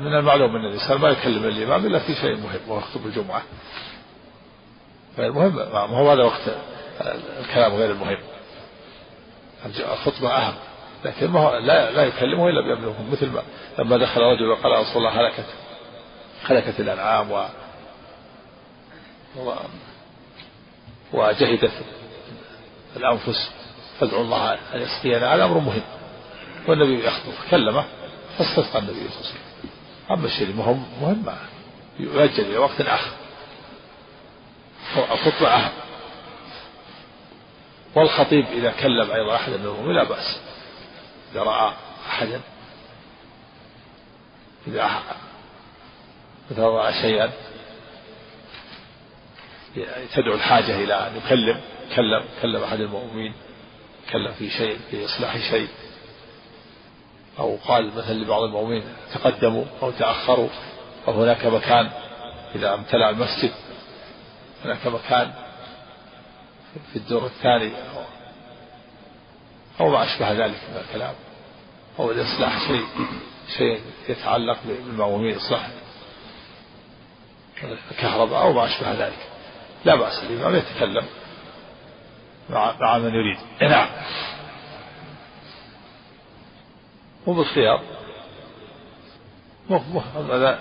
من 0.02 0.14
المعلوم 0.14 0.56
أن 0.56 0.66
الإنسان 0.66 0.98
ما 0.98 1.10
يكلم 1.10 1.44
الإمام 1.44 1.86
إلا 1.86 2.00
في 2.00 2.16
شيء 2.16 2.36
مهم 2.38 2.60
وهو 2.68 2.80
خطب 2.80 3.06
الجمعة. 3.06 3.42
المهم 5.20 5.56
ما 5.56 5.80
هو 5.80 6.12
هذا 6.12 6.24
وقت 6.24 6.42
الكلام 7.40 7.74
غير 7.74 7.92
المهم 7.92 8.18
الخطبة 9.76 10.30
أهم. 10.30 10.54
لكن 11.06 11.28
ما 11.28 11.40
هو 11.40 11.58
لا 11.58 11.92
لا 11.92 12.04
يكلمه 12.04 12.50
إلا 12.50 12.62
بيبلغه 12.62 13.04
مثل 13.12 13.30
ما 13.30 13.42
لما 13.80 13.98
دخل 13.98 14.22
رجل 14.22 14.50
وقال 14.50 14.72
يا 14.74 14.80
رسول 14.80 14.98
الله 14.98 15.22
هلكت. 15.22 15.46
هلكت 16.46 16.80
الأنعام 16.80 17.32
و 17.32 17.46
وجهدت 21.14 21.72
الأنفس. 22.98 23.52
فادعوا 24.00 24.24
الله 24.24 24.54
أن 24.54 24.82
يسقينا. 24.82 25.36
هذا 25.36 25.46
أمر 25.46 25.58
مهم. 25.58 25.82
والنبي 26.68 27.06
يخطب 27.06 27.34
كلمه 27.52 27.86
فاستسقى 28.38 28.80
النبي 28.80 28.94
صلى 28.94 29.06
الله 29.06 29.18
عليه 29.18 29.30
وسلم. 29.30 29.72
أما 30.12 30.26
الشيء 30.26 30.48
المهم 30.48 30.86
مهم 31.02 31.26
يؤجل 32.00 32.46
إلى 32.46 32.58
وقت 32.58 32.82
آخر. 32.82 33.12
الخطبة 34.98 35.48
أهم 35.48 35.72
والخطيب 37.96 38.46
إذا 38.46 38.72
كلم 38.72 39.12
أيضا 39.12 39.36
أحدا 39.36 39.58
من 39.58 39.66
المؤمنين 39.66 39.96
لا 39.96 40.04
بأس. 40.04 40.40
إذا 41.32 41.44
رأى 41.44 41.74
أحدا 42.08 42.42
إذا 44.68 44.90
إذا 46.52 46.64
رأى 46.64 46.94
شيئا 46.94 47.32
تدعو 50.14 50.34
الحاجة 50.34 50.76
إلى 50.76 50.94
أن 50.94 51.18
يكلم 51.18 51.62
كلم 51.96 52.26
كلم 52.42 52.64
أحد 52.64 52.80
المؤمنين 52.80 53.34
كلم 54.12 54.34
في 54.34 54.50
شيء 54.50 54.80
في 54.92 55.06
إصلاح 55.06 55.38
شيء 55.38 55.68
أو 57.40 57.58
قال 57.68 57.96
مثلا 57.96 58.14
لبعض 58.14 58.42
المؤمنين 58.44 58.84
تقدموا 59.14 59.66
أو 59.82 59.92
تأخروا 59.92 60.50
أو 61.08 61.24
هناك 61.24 61.46
مكان 61.46 61.90
إذا 62.56 62.74
امتلأ 62.74 63.10
المسجد 63.10 63.52
هناك 64.66 64.88
مكان 64.88 65.34
في 66.92 66.96
الدور 66.96 67.26
الثاني 67.26 67.72
أو 69.80 69.90
ما 69.90 70.04
أشبه 70.04 70.32
ذلك 70.32 70.62
من 70.70 70.82
الكلام. 70.88 71.14
أو 72.00 72.12
الإصلاح 72.12 72.68
شيء 72.68 72.86
شيء 73.58 73.82
يتعلق 74.10 74.58
بالمأمومين 74.66 75.36
إصلاح 75.36 75.70
الكهرباء 77.92 78.42
أو 78.42 78.54
ما 78.54 78.66
أشبه 78.66 78.92
ذلك. 78.92 79.28
لا 79.86 79.96
بأس 79.96 80.24
الإمام 80.24 80.56
يتكلم 80.56 81.06
مع 82.50 82.76
مع 82.80 82.98
من 82.98 83.14
يريد. 83.14 83.38
نعم. 83.62 83.90
مو 87.28 87.34
بالخيار 87.34 87.82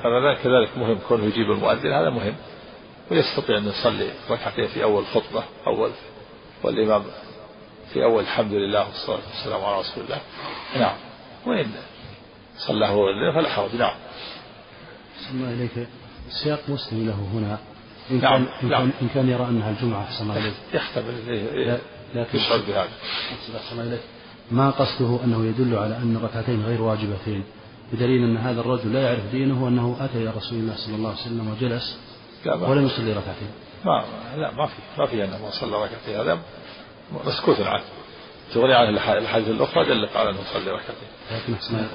هذا 0.05 0.35
كذلك 0.35 0.79
مهم 0.79 0.99
كونه 1.09 1.25
يجيب 1.25 1.51
المؤذن 1.51 1.93
هذا 1.93 2.11
مهم. 2.11 2.35
ويستطيع 3.11 3.59
أن 3.59 3.69
يصلي 3.69 4.11
ركعتين 4.31 4.69
في 4.69 4.83
أول 4.83 5.07
خطبة 5.07 5.45
أول 5.67 5.91
والإمام 6.62 7.05
في 7.92 8.05
أول 8.05 8.22
الحمد 8.22 8.53
لله 8.53 8.87
والصلاة 8.87 9.20
والسلام 9.29 9.64
على 9.64 9.81
رسول 9.81 10.05
الله. 10.05 10.20
نعم. 10.77 10.96
وإن 11.46 11.72
صلى 12.59 12.87
هو 12.87 13.07
فلا 13.35 13.49
حرج. 13.49 13.75
نعم. 13.75 13.94
الله 15.31 15.51
إليك. 15.51 15.88
سياق 16.31 16.61
مسلم 16.68 17.07
له 17.07 17.29
هنا. 17.35 17.59
إن 18.11 18.20
نعم. 18.20 18.44
كان 18.44 18.53
إن, 18.62 18.68
نعم. 18.68 18.81
كان 18.81 18.92
إن 19.03 19.09
كان 19.14 19.29
يرى 19.29 19.44
أنها 19.44 19.70
الجمعة 19.70 20.03
أحسن 20.03 20.31
إليك. 20.31 20.55
يحتمل 20.75 21.79
لكن 22.14 22.38
يشعر 22.38 22.59
بهذا. 22.59 22.88
أحسن 23.57 23.81
إليك. 23.81 24.01
ما 24.51 24.70
قصده 24.70 25.25
أنه 25.25 25.44
يدل 25.46 25.79
على 25.79 25.96
أن 25.96 26.16
الركعتين 26.16 26.64
غير 26.64 26.83
واجبتين 26.83 27.44
بدليل 27.92 28.22
أن 28.22 28.37
هذا 28.37 28.61
الرجل 28.61 28.92
لا 28.92 29.01
يعرف 29.01 29.31
دينه 29.33 29.64
وأنه 29.64 29.96
أتى 30.01 30.18
إلى 30.18 30.31
رسول 30.31 30.59
الله 30.59 30.77
صلى 30.77 30.94
الله 30.94 31.11
عليه 31.11 31.20
وسلم 31.20 31.51
وجلس 31.51 31.99
ولم 32.46 32.87
يصلي 32.87 33.12
ركعتين. 33.12 33.51
ما 33.85 34.05
لا 34.37 34.51
ما 34.51 34.66
في 34.66 34.75
ما 34.99 35.07
في 35.07 35.25
أنه 35.25 35.51
صلى 35.51 35.77
ركعتين. 35.77 36.20
هذا 36.20 36.38
مسكوت 37.27 37.61
عنه 37.61 37.85
تغني 38.55 38.75
عن 38.75 38.88
الحديث 39.19 39.49
الأخرى 39.49 39.85
دلت 39.85 40.16
على 40.16 40.31
أنه 40.31 40.38
يصلي 40.40 40.71
ركعتين. 40.71 41.09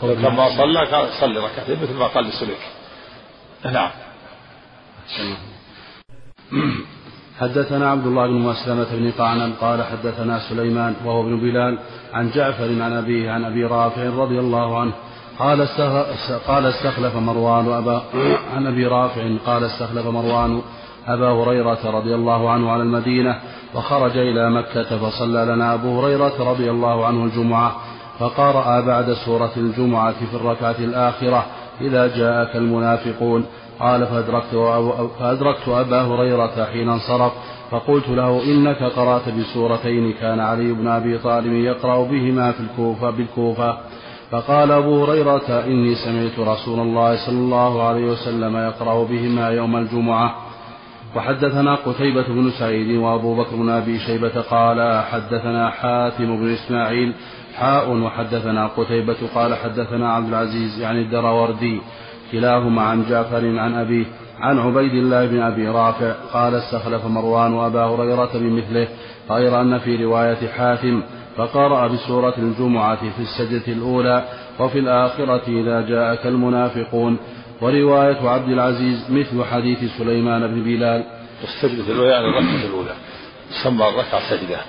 لما 0.04 0.58
صلى 0.58 0.86
قال 0.92 1.10
صلي 1.22 1.40
ركعتين 1.40 1.84
مثل 1.84 1.94
ما 1.94 2.08
قال 2.08 2.26
لسليك 2.26 2.60
نعم. 3.66 3.90
حدثنا 7.40 7.92
عبد 7.92 8.08
الله 8.08 8.28
بن 8.28 8.34
مسلمة 8.34 8.88
بن 8.92 9.12
قعنب 9.12 9.54
قال 9.62 9.84
حدثنا 9.84 10.50
سليمان 10.50 10.96
وهو 11.06 11.22
ابن 11.22 11.40
بلال 11.40 11.80
عن 12.14 12.32
جعفر 12.32 12.64
عن 12.64 12.94
أبيه 12.94 13.32
عن 13.32 13.46
أبي 13.46 13.64
رافع 13.66 14.04
رضي 14.04 14.40
الله 14.40 14.80
عنه. 14.80 14.94
قال 15.40 15.68
قال 16.48 16.66
استخلف 16.66 17.16
مروان 17.16 17.72
أبا 17.72 18.04
عن 18.54 18.68
أبي 18.68 18.86
رافع 18.88 19.38
قال 19.46 19.64
استخلف 19.64 20.06
مروان 20.06 20.62
أبا 21.08 21.30
هريرة 21.30 21.80
رضي 21.86 22.16
الله 22.16 22.50
عنه 22.50 22.72
على 22.72 22.84
المدينة 22.84 23.40
وخرج 23.76 24.18
إلى 24.18 24.50
مكة 24.50 24.98
فصلى 24.98 25.46
لنا 25.46 25.74
أبو 25.74 26.00
هريرة 26.00 26.52
رضي 26.52 26.72
الله 26.72 27.06
عنه 27.06 27.24
الجمعة 27.24 27.76
فقرأ 28.20 28.82
بعد 28.82 29.14
سورة 29.26 29.52
الجمعة 29.58 30.12
في 30.12 30.36
الركعة 30.36 30.76
الآخرة 30.80 31.46
إذا 31.82 32.08
جاءك 32.08 32.56
المنافقون 32.56 33.46
قال 33.80 34.08
فأدركت, 34.08 34.56
فأدركت 35.20 35.68
أبا 35.68 36.02
هريرة 36.02 36.66
حين 36.74 36.90
انصرف 36.90 37.32
فقلت 37.72 38.10
له 38.10 38.44
إنك 38.44 38.84
قرأت 38.84 39.30
بسورتين 39.30 40.14
كان 40.14 40.40
علي 40.40 40.74
بن 40.74 40.88
أبي 40.88 41.18
طالب 41.18 41.54
يقرأ 41.54 42.04
بهما 42.04 42.52
في 42.52 42.60
الكوفة 42.60 43.10
بالكوفة. 43.10 43.78
فقال 44.32 44.72
أبو 44.72 45.04
هريرة 45.06 45.64
إني 45.66 45.96
سمعت 45.96 46.48
رسول 46.48 46.80
الله 46.80 47.26
صلى 47.26 47.38
الله 47.38 47.84
عليه 47.84 48.06
وسلم 48.06 48.58
يقرأ 48.58 49.04
بهما 49.04 49.50
يوم 49.50 49.76
الجمعة 49.76 50.36
وحدثنا 51.16 51.76
قتيبة 51.76 52.28
بن 52.28 52.52
سعيد 52.60 52.98
وأبو 52.98 53.36
بكر 53.36 53.56
بن 53.56 53.70
أبي 53.70 54.00
شيبة 54.00 54.42
قال 54.42 55.04
حدثنا 55.04 55.70
حاتم 55.70 56.38
بن 56.38 56.54
إسماعيل 56.54 57.14
حاء 57.56 57.90
وحدثنا 57.98 58.68
قتيبة 58.68 59.18
قال 59.36 59.56
حدثنا 59.56 60.14
عبد 60.14 60.28
العزيز 60.28 60.80
يعني 60.80 61.02
الدراوردي 61.02 61.82
كلاهما 62.32 62.82
عن 62.82 63.06
جعفر 63.10 63.60
عن 63.60 63.76
أبيه 63.76 64.06
عن 64.40 64.60
عبيد 64.60 64.94
الله 64.94 65.26
بن 65.26 65.42
أبي 65.42 65.68
رافع 65.68 66.12
قال 66.34 66.56
استخلف 66.56 67.06
مروان 67.06 67.54
وأبا 67.54 67.84
هريرة 67.84 68.32
بمثله 68.34 68.88
غير 69.30 69.62
أن 69.62 69.78
في 69.80 70.04
رواية 70.06 70.48
حاتم 70.58 71.04
فقرأ 71.38 71.88
بسورة 71.88 72.34
الجمعة 72.38 72.96
في 72.96 73.22
السجدة 73.22 73.74
الأولى 73.74 74.24
وفي 74.60 74.80
الآخرة 74.80 75.44
إذا 75.48 75.82
جاءك 75.82 76.28
المنافقون 76.28 77.18
ورواية 77.62 78.30
عبد 78.30 78.50
العزيز 78.50 79.12
مثل 79.12 79.46
حديث 79.46 79.98
سليمان 79.98 80.48
بن 80.48 80.64
بلال. 80.64 81.06
السجدة 81.44 81.94
الأولى 81.94 82.10
يعني 82.10 82.26
الركعة 82.26 82.66
الأولى. 82.66 82.96
سمى 83.64 83.88
الركعة 83.90 84.30
سجدة. 84.30 84.62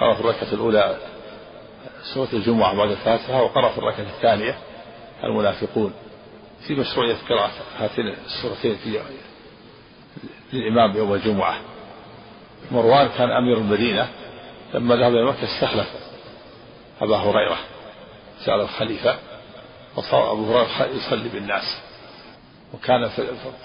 قرأ 0.00 0.14
في 0.14 0.20
الركعة 0.20 0.52
الأولى 0.52 0.96
سورة 2.14 2.28
الجمعة 2.32 2.76
بعد 2.76 2.90
الفاتحة 2.90 3.42
وقرأ 3.42 3.68
في 3.68 3.78
الركعة 3.78 4.06
الثانية 4.16 4.58
المنافقون. 5.24 5.92
في 6.66 6.74
مشروعية 6.74 7.16
قراءة 7.28 7.50
هاتين 7.78 8.14
السورتين 8.26 8.76
في 8.76 9.00
للإمام 10.52 10.96
يوم 10.96 11.14
الجمعة. 11.14 11.60
مروان 12.72 13.08
كان 13.18 13.30
أمير 13.30 13.56
المدينة 13.56 14.08
لما 14.74 14.96
ذهب 14.96 15.12
إلى 15.12 15.24
مكة 15.24 15.44
استخلف 15.44 15.86
أبا 17.00 17.16
هريرة 17.16 17.58
سأل 18.44 18.60
الخليفة 18.60 19.16
وصار 19.96 20.32
أبو 20.32 20.44
هريرة 20.44 20.96
يصلي 20.96 21.28
بالناس. 21.28 21.82
وكان 22.74 23.10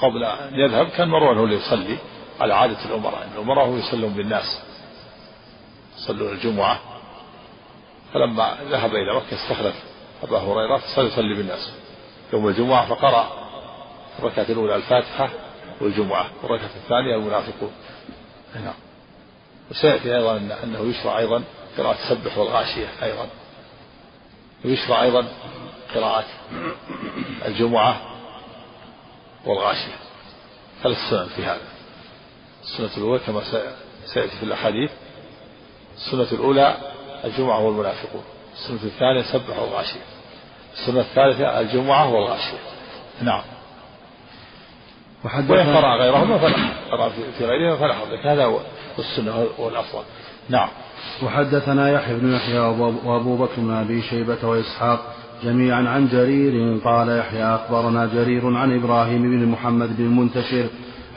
قبل 0.01 0.23
أن 0.23 0.59
يذهب 0.59 0.89
كان 0.89 1.07
مروان 1.07 1.37
هو 1.37 1.43
اللي 1.43 1.55
يصلي 1.55 1.97
على 2.39 2.53
عادة 2.53 2.85
الأمراء. 2.85 3.29
الأمراء 3.35 3.65
هو 3.67 3.77
يصلون 3.77 4.13
بالناس 4.13 4.61
يصلون 5.97 6.33
الجمعة. 6.33 6.79
فلما 8.13 8.57
ذهب 8.69 8.95
إلى 8.95 9.15
مكة 9.15 9.33
استخلف 9.33 9.75
أبا 10.23 10.37
هريرة 10.37 10.77
فصار 10.77 11.05
يصلي 11.05 11.35
بالناس. 11.35 11.71
يوم 12.33 12.47
الجمعة 12.47 12.85
فقرأ 12.85 13.31
الركعة 14.19 14.45
الأولى 14.49 14.75
الفاتحة 14.75 15.29
والجمعة 15.81 16.25
والركعة 16.43 16.69
الثانية 16.83 17.15
المنافقون. 17.15 17.71
نعم. 18.55 18.73
وسيأتي 19.71 20.15
أيضا 20.15 20.37
أنه 20.63 20.79
يشرع 20.79 21.17
أيضا 21.17 21.43
قراءة 21.77 21.97
سبح 22.09 22.37
والغاشية 22.37 22.87
أيضا. 23.03 23.27
ويشرع 24.65 25.03
أيضا 25.03 25.27
قراءة 25.95 26.25
الجمعة 27.45 28.11
والغاشية. 29.45 29.95
ثلاث 30.84 30.97
سنن 31.10 31.27
في 31.36 31.43
هذا. 31.43 31.62
السنة 32.63 32.97
الأولى 32.97 33.19
كما 33.19 33.41
سيأتي 34.06 34.38
في 34.38 34.43
الأحاديث. 34.43 34.91
السنة 35.95 36.39
الأولى 36.39 36.77
الجمعة 37.23 37.60
والمنافقون. 37.60 38.23
السنة 38.54 38.84
الثانية 38.84 39.21
سبح 39.21 39.60
والغاشية 39.60 40.06
السنة 40.73 40.99
الثالثة 40.99 41.60
الجمعة 41.60 42.13
والغاشية. 42.13 42.58
نعم. 43.21 43.43
وإن 45.23 45.75
قرأ 45.75 45.97
غيرهما 45.97 46.38
فلا 46.38 46.56
قرأ 46.91 47.10
في 47.38 47.45
غيرهما 47.45 47.77
فلا 47.77 47.93
حرج 47.93 48.27
هذا 48.27 48.45
هو 48.45 48.60
السنة 48.99 49.47
هو 49.60 49.69
الأفضل 49.69 50.04
نعم. 50.49 50.69
وحدثنا 51.23 51.91
يحيى 51.91 52.15
بن 52.15 52.36
يحيى 52.36 52.60
وأبو 52.60 53.36
بكر 53.36 53.54
بن 53.58 53.73
أبي 53.73 54.01
شيبة 54.01 54.47
وإسحاق 54.47 55.15
جميعا 55.43 55.89
عن 55.89 56.08
جرير 56.08 56.80
قال 56.86 57.10
يحيى 57.17 57.43
أخبرنا 57.43 58.06
جرير 58.06 58.58
عن 58.58 58.75
إبراهيم 58.75 59.21
بن 59.21 59.45
محمد 59.47 59.97
بن 59.97 60.04
المنتشر 60.06 60.65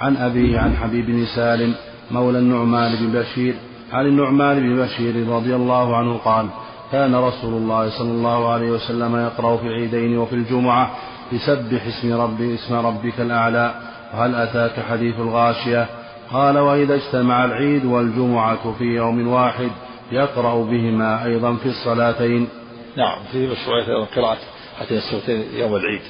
عن 0.01 0.17
أبيه 0.17 0.59
عن 0.59 0.77
حبيب 0.77 1.07
بن 1.07 1.25
سالم 1.37 1.75
مولى 2.11 2.39
النعمان 2.39 2.97
بن 2.97 3.21
بشير 3.21 3.55
عن 3.93 4.07
النعمان 4.07 4.61
بن 4.61 4.83
بشير 4.83 5.29
رضي 5.29 5.55
الله 5.55 5.97
عنه 5.97 6.17
قال 6.17 6.47
كان 6.93 7.15
رسول 7.15 7.55
الله 7.55 7.91
صلى 7.99 8.11
الله 8.11 8.53
عليه 8.53 8.71
وسلم 8.71 9.17
يقرأ 9.17 9.57
في 9.57 9.67
العيدين 9.67 10.19
وفي 10.19 10.35
الجمعة 10.35 10.91
بسبح 11.33 11.87
اسم 11.87 12.21
ربي 12.21 12.55
اسم 12.55 12.75
ربك 12.75 13.21
الأعلى 13.21 13.75
وهل 14.15 14.35
أتاك 14.35 14.81
حديث 14.91 15.15
الغاشية؟ 15.21 15.87
قال 16.33 16.59
وإذا 16.59 16.95
اجتمع 16.95 17.45
العيد 17.45 17.85
والجمعة 17.85 18.73
في 18.79 18.85
يوم 18.85 19.29
واحد 19.29 19.71
يقرأ 20.13 20.65
بهما 20.65 21.25
أيضا 21.25 21.55
في 21.55 21.69
الصلاتين 21.69 22.49
نعم 22.97 23.25
في 23.33 23.47
مشروعية 23.47 24.05
قراءة 24.05 24.39
هاتين 24.79 24.99
السورتين 24.99 25.55
يوم 25.55 25.77
العيد 25.77 26.03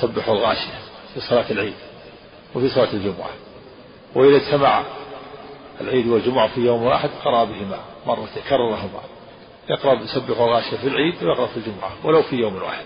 سبح 0.00 0.28
الغاشية 0.28 0.78
في 1.14 1.20
صلاة 1.20 1.50
العيد 1.50 1.74
وفي 2.54 2.68
صلاة 2.68 2.92
الجمعة. 2.92 3.30
وإذا 4.14 4.36
اجتمع 4.36 4.84
العيد 5.80 6.06
والجمعة 6.06 6.48
في 6.48 6.60
يوم 6.60 6.82
واحد 6.82 7.10
قرأ 7.24 7.44
بهما 7.44 7.78
مرتين 8.06 8.42
كررهما 8.48 9.00
يقرأ 9.70 9.94
بسبح 9.94 10.40
الغاشية 10.40 10.76
في 10.76 10.88
العيد 10.88 11.22
ويقرأ 11.22 11.46
في 11.46 11.56
الجمعة 11.56 11.92
ولو 12.04 12.22
في 12.22 12.36
يوم 12.36 12.56
واحد. 12.56 12.84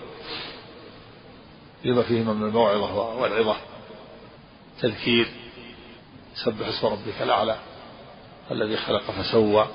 لما 1.83 2.01
فيهما 2.03 2.33
من 2.33 2.47
الموعظة 2.47 3.21
والعظة 3.21 3.55
تذكير 4.81 5.27
سبح 6.35 6.67
اسم 6.67 6.87
ربك 6.87 7.21
الأعلى 7.21 7.55
الذي 8.51 8.77
خلق 8.77 9.11
فسوى 9.11 9.67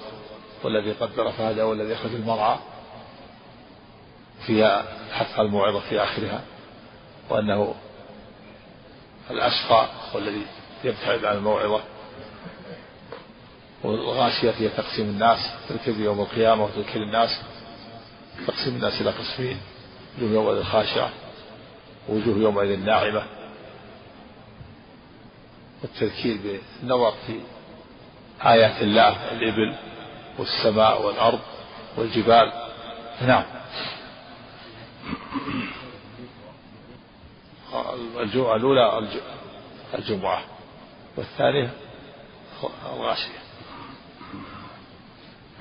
والذي 0.65 0.93
قدر 0.93 1.33
فهدى 1.33 1.63
والذي 1.63 1.95
أخرج 1.95 2.15
المرعى. 2.15 2.57
فيها 4.47 4.85
حث 5.13 5.41
الموعظة 5.41 5.81
في 5.81 6.03
آخرها 6.03 6.41
وأنه 7.31 7.75
الأشقى 9.31 9.89
والذي 10.15 10.43
يبتعد 10.85 11.25
عن 11.25 11.37
الموعظة 11.37 11.81
والغاشية 13.85 14.51
هي 14.51 14.69
تقسيم 14.69 15.07
الناس 15.07 15.39
تركب 15.69 16.01
يوم 16.01 16.21
القيامة 16.21 16.65
وتذكر 16.65 17.03
الناس 17.03 17.41
تقسيم 18.47 18.75
الناس 18.77 19.01
إلى 19.01 19.11
قسمين 19.11 19.61
وجوه 20.19 20.31
يومئذ 20.31 20.63
خاشعة 20.65 21.11
ووجوه 22.09 22.39
يومئذ 22.39 22.79
ناعمة 22.79 23.23
والتذكير 25.83 26.39
بالنظر 26.83 27.15
في 27.27 27.41
آيات 28.47 28.83
الله 28.83 29.33
الإبل 29.33 29.75
والسماء 30.39 31.07
والأرض 31.07 31.41
والجبال. 31.97 32.53
نعم. 33.21 33.45
الجمعة 38.21 38.57
الأولى 38.57 39.09
الجمعة 39.95 40.41
والثانية 41.17 41.71
الغاشية. 42.95 43.39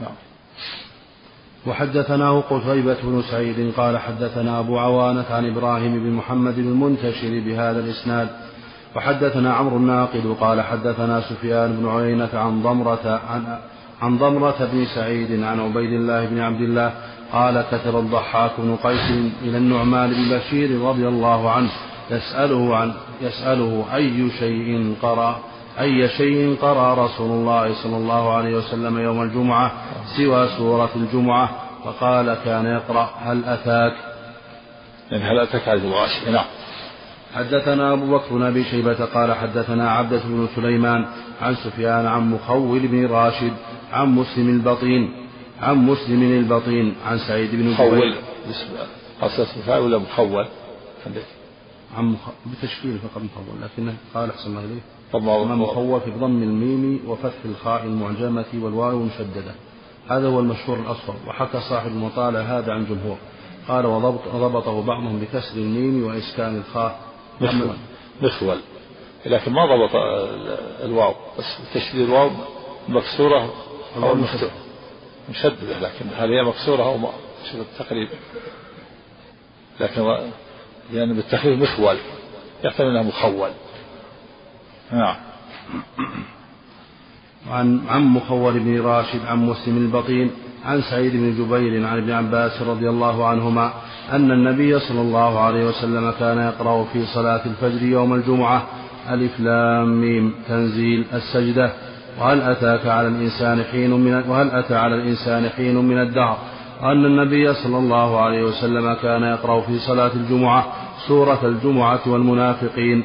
نعم. 0.01 0.15
وحدثناه 1.67 2.41
قتيبة 2.41 2.97
بن 3.03 3.23
سعيد 3.31 3.73
قال 3.77 3.97
حدثنا 3.97 4.59
أبو 4.59 4.79
عوانة 4.79 5.25
عن 5.29 5.49
إبراهيم 5.49 6.03
بن 6.03 6.11
محمد 6.11 6.57
المنتشر 6.57 7.39
بهذا 7.39 7.79
الإسناد. 7.79 8.29
وحدثنا 8.95 9.53
عمرو 9.53 9.77
الناقد 9.77 10.37
قال 10.39 10.61
حدثنا 10.61 11.21
سفيان 11.21 11.77
بن 11.77 11.89
عيينة 11.89 12.29
عن 12.33 12.63
ضمرة 12.63 13.21
عن 13.29 13.59
عن 14.01 14.17
ضمرة 14.17 14.69
بن 14.73 14.85
سعيد 14.85 15.43
عن 15.43 15.59
عبيد 15.59 15.91
الله 15.91 16.25
بن 16.25 16.39
عبد 16.39 16.61
الله 16.61 16.93
قال 17.33 17.65
كتب 17.71 17.95
الضحاك 17.95 18.51
بن 18.57 18.75
قيس 18.75 19.11
إلى 19.41 19.57
النعمان 19.57 20.09
بن 20.09 20.37
بشير 20.37 20.81
رضي 20.81 21.07
الله 21.07 21.51
عنه 21.51 21.69
يسأله 22.11 22.75
عن 22.75 22.93
يسأله 23.21 23.85
أي 23.95 24.29
شيء 24.39 24.95
قرأ 25.01 25.39
أي 25.79 26.09
شيء 26.09 26.55
قرأ 26.61 27.05
رسول 27.05 27.31
الله 27.31 27.83
صلى 27.83 27.97
الله 27.97 28.33
عليه 28.33 28.57
وسلم 28.57 28.99
يوم 28.99 29.21
الجمعة 29.21 29.71
سوى 30.17 30.47
سورة 30.57 30.89
الجمعة 30.95 31.49
فقال 31.85 32.37
كان 32.45 32.65
يقرأ 32.65 33.09
هل 33.21 33.45
أتاك؟ 33.45 33.93
يعني 35.11 35.23
هل 35.23 35.39
أتاك 35.39 35.69
هذه 35.69 35.87
الغاشية 35.87 36.31
نعم. 36.31 36.45
حدثنا 37.35 37.93
أبو 37.93 38.17
بكر 38.17 38.35
بن 38.35 38.43
أبي 38.43 38.63
شيبة 38.63 39.05
قال 39.05 39.33
حدثنا 39.33 39.91
عبدة 39.91 40.21
بن 40.25 40.47
سليمان 40.55 41.05
عن 41.41 41.55
سفيان 41.55 42.05
عن 42.05 42.31
مخول 42.31 42.79
بن 42.79 43.05
راشد 43.07 43.53
عن 43.93 44.07
مسلم 44.07 44.49
البطين 44.49 45.11
عن 45.61 45.75
مسلم 45.75 46.23
البطين 46.23 46.95
عن 47.05 47.17
سعيد 47.17 47.55
بن 47.55 47.69
مخول. 47.69 48.15
أصل 49.21 49.43
اسمه 49.43 49.79
ولا 49.79 49.97
مخول؟ 49.97 50.45
عن 51.97 52.05
مخ... 52.05 52.19
بتشكيل 52.45 52.99
فقط 52.99 53.21
مخول 53.21 53.61
لكنه 53.61 53.95
قال 54.13 54.29
أحسن 54.29 54.49
الله 54.49 54.59
إليه. 54.65 54.81
طبعا 55.13 55.55
مخول 55.55 56.01
في 56.01 56.11
ضم 56.11 56.43
الميم 56.43 56.99
وفتح 57.07 57.45
الخاء 57.45 57.83
المعجمة 57.83 58.45
والواو 58.53 58.91
المشددة 58.91 59.51
هذا 60.09 60.27
هو 60.27 60.39
المشهور 60.39 60.79
الأصفر 60.79 61.13
وحكى 61.27 61.59
صاحب 61.69 61.87
المطالع 61.87 62.39
هذا 62.39 62.71
عن 62.73 62.85
جمهور. 62.85 63.17
قال 63.67 63.85
وضبط 63.85 64.27
وضبطه 64.33 64.81
بعضهم 64.81 65.19
بكسر 65.19 65.55
الميم 65.57 66.03
وإسكان 66.07 66.57
الخاء. 66.57 66.99
مخول 68.21 68.57
لكن 69.25 69.51
ما 69.51 69.65
ضبط 69.65 69.95
الواو 70.83 71.13
بس 71.39 71.45
تشديد 71.73 72.01
الواو 72.01 72.29
مكسورة 72.89 73.53
أو 73.95 74.15
مشددة. 75.29 75.79
لكن 75.79 76.05
هل 76.15 76.33
هي 76.33 76.43
مكسورة 76.43 76.83
أو 76.83 76.97
مكسورة 76.97 77.65
تقريبا 77.79 78.13
لكن 79.79 80.01
لأن 80.93 81.13
بالتخفيف 81.13 81.61
مخول 81.61 81.97
يحتمل 82.63 82.87
أنها 82.87 83.03
مخول. 83.03 83.49
نعم. 84.91 85.15
عن 87.51 87.81
عن 87.89 88.01
مخول 88.01 88.59
بن 88.59 88.81
راشد 88.81 89.25
عن 89.25 89.45
مسلم 89.45 89.77
البطين 89.77 90.31
عن 90.65 90.81
سعيد 90.81 91.11
بن 91.11 91.31
جبير 91.31 91.85
عن 91.87 91.97
ابن 91.97 92.11
عباس 92.11 92.61
رضي 92.61 92.89
الله 92.89 93.27
عنهما 93.27 93.73
أن 94.11 94.31
النبي 94.31 94.79
صلى 94.79 95.01
الله 95.01 95.39
عليه 95.39 95.65
وسلم 95.65 96.11
كان 96.19 96.37
يقرأ 96.37 96.83
في 96.93 97.05
صلاة 97.05 97.41
الفجر 97.45 97.85
يوم 97.85 98.13
الجمعة 98.13 98.67
ألف 99.09 99.39
لام 99.39 100.01
ميم 100.01 100.35
تنزيل 100.47 101.05
السجدة. 101.13 101.73
وهل 102.19 102.41
أتاك 102.41 102.87
على 102.87 103.07
الإنسان 103.07 103.63
حين 103.63 103.91
من 103.91 104.29
وهل 104.29 104.51
أتى 104.51 104.75
على 104.75 104.95
الإنسان 104.95 105.49
حين 105.49 105.75
من 105.75 106.01
الدهر؟ 106.01 106.37
أن 106.81 107.05
النبي 107.05 107.53
صلى 107.53 107.77
الله 107.77 108.21
عليه 108.21 108.43
وسلم 108.43 108.93
كان 108.93 109.23
يقرأ 109.23 109.61
في 109.61 109.79
صلاة 109.79 110.13
الجمعة 110.13 110.73
سورة 111.07 111.45
الجمعة 111.45 112.01
والمنافقين. 112.07 113.03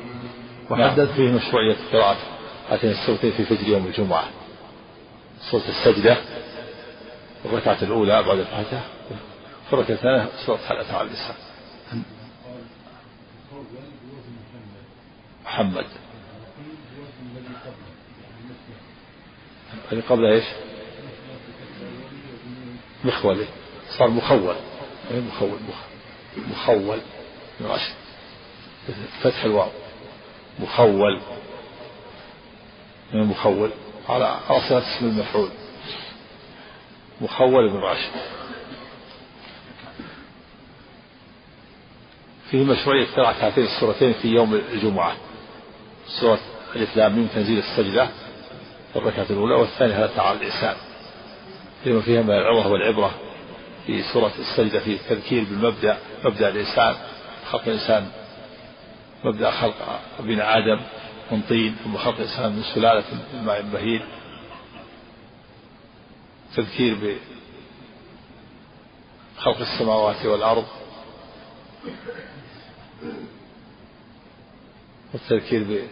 وحدث 0.71 1.13
فيه 1.13 1.33
مشروعية 1.33 1.77
قراءة 1.93 2.17
هاتين 2.71 2.91
السورتين 2.91 3.33
في 3.33 3.45
فجر 3.45 3.69
يوم 3.69 3.87
الجمعة. 3.87 4.25
سورة 5.51 5.63
السجدة 5.69 6.17
الركعة 7.45 7.79
الأولى 7.83 8.23
بعد 8.23 8.39
الفاتحة 8.39 8.85
في 9.69 9.73
الركعة 9.73 9.95
الثانية 9.95 10.29
سورة 10.47 10.59
أتى 10.71 10.97
على 10.97 11.07
الإنسان 11.07 11.35
محمد. 15.45 15.85
اللي 19.93 20.03
قبل 20.03 20.25
إيش؟ 20.25 20.45
مخول. 23.05 23.45
صار 23.99 24.11
مخول. 24.11 24.55
إيه 25.11 25.21
مخول 25.21 25.59
مخول. 26.51 26.99
فتح 29.23 29.45
الواو. 29.45 29.71
مخول. 30.59 31.21
من 33.15 33.25
مخول. 33.27 33.71
على 34.09 34.37
صيغة 34.69 34.97
اسم 34.97 35.07
المفعول. 35.07 35.51
مخول 37.21 37.69
بن 37.69 37.77
راشد. 37.77 38.11
فيه 42.51 42.65
مشروعية 42.65 43.07
قراءة 43.17 43.47
هاتين 43.47 43.65
السورتين 43.65 44.13
في 44.13 44.29
يوم 44.29 44.55
الجمعة. 44.55 45.17
سورة 46.21 46.39
الإسلام 46.77 47.19
من 47.19 47.29
تنزيل 47.35 47.59
السجدة 47.59 48.09
الركعة 48.97 49.27
الأولى 49.31 49.55
والثانية 49.55 50.05
هذا 50.05 50.23
على 50.23 50.39
الإنسان 50.39 50.77
لما 51.87 52.01
فيها 52.01 52.23
من 52.23 52.31
العظة 52.31 52.69
والعبرة 52.69 53.15
في 53.87 54.03
سورة 54.03 54.33
السجدة 54.39 54.81
في 54.81 54.95
التذكير 54.95 55.45
بالمبدأ 55.45 55.99
مبدأ 56.25 56.49
الإنسان 56.49 56.95
خلق 57.51 57.63
الإنسان 57.67 58.09
مبدأ 59.25 59.51
خلق 59.51 60.01
ابن 60.19 60.41
آدم 60.41 60.81
من 61.31 61.43
طين 61.49 61.77
ثم 61.85 61.97
خلق 61.97 62.15
الإنسان 62.17 62.53
من 62.53 62.63
سلالة 62.75 63.05
من 63.35 63.45
ماء 63.45 63.63
مهين 63.63 64.01
تذكير 66.57 66.95
بخلق 69.37 69.61
السماوات 69.61 70.27
والأرض. 70.27 70.67
والتذكير 75.13 75.87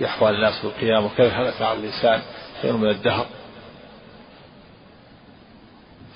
بأحوال 0.00 0.34
الناس 0.34 0.58
في 0.58 0.64
القيامة 0.64 1.06
وكيف 1.06 1.32
حدث 1.32 1.62
على 1.62 1.78
الإنسان 1.78 2.22
خير 2.62 2.76
من 2.76 2.90
الدهر. 2.90 3.26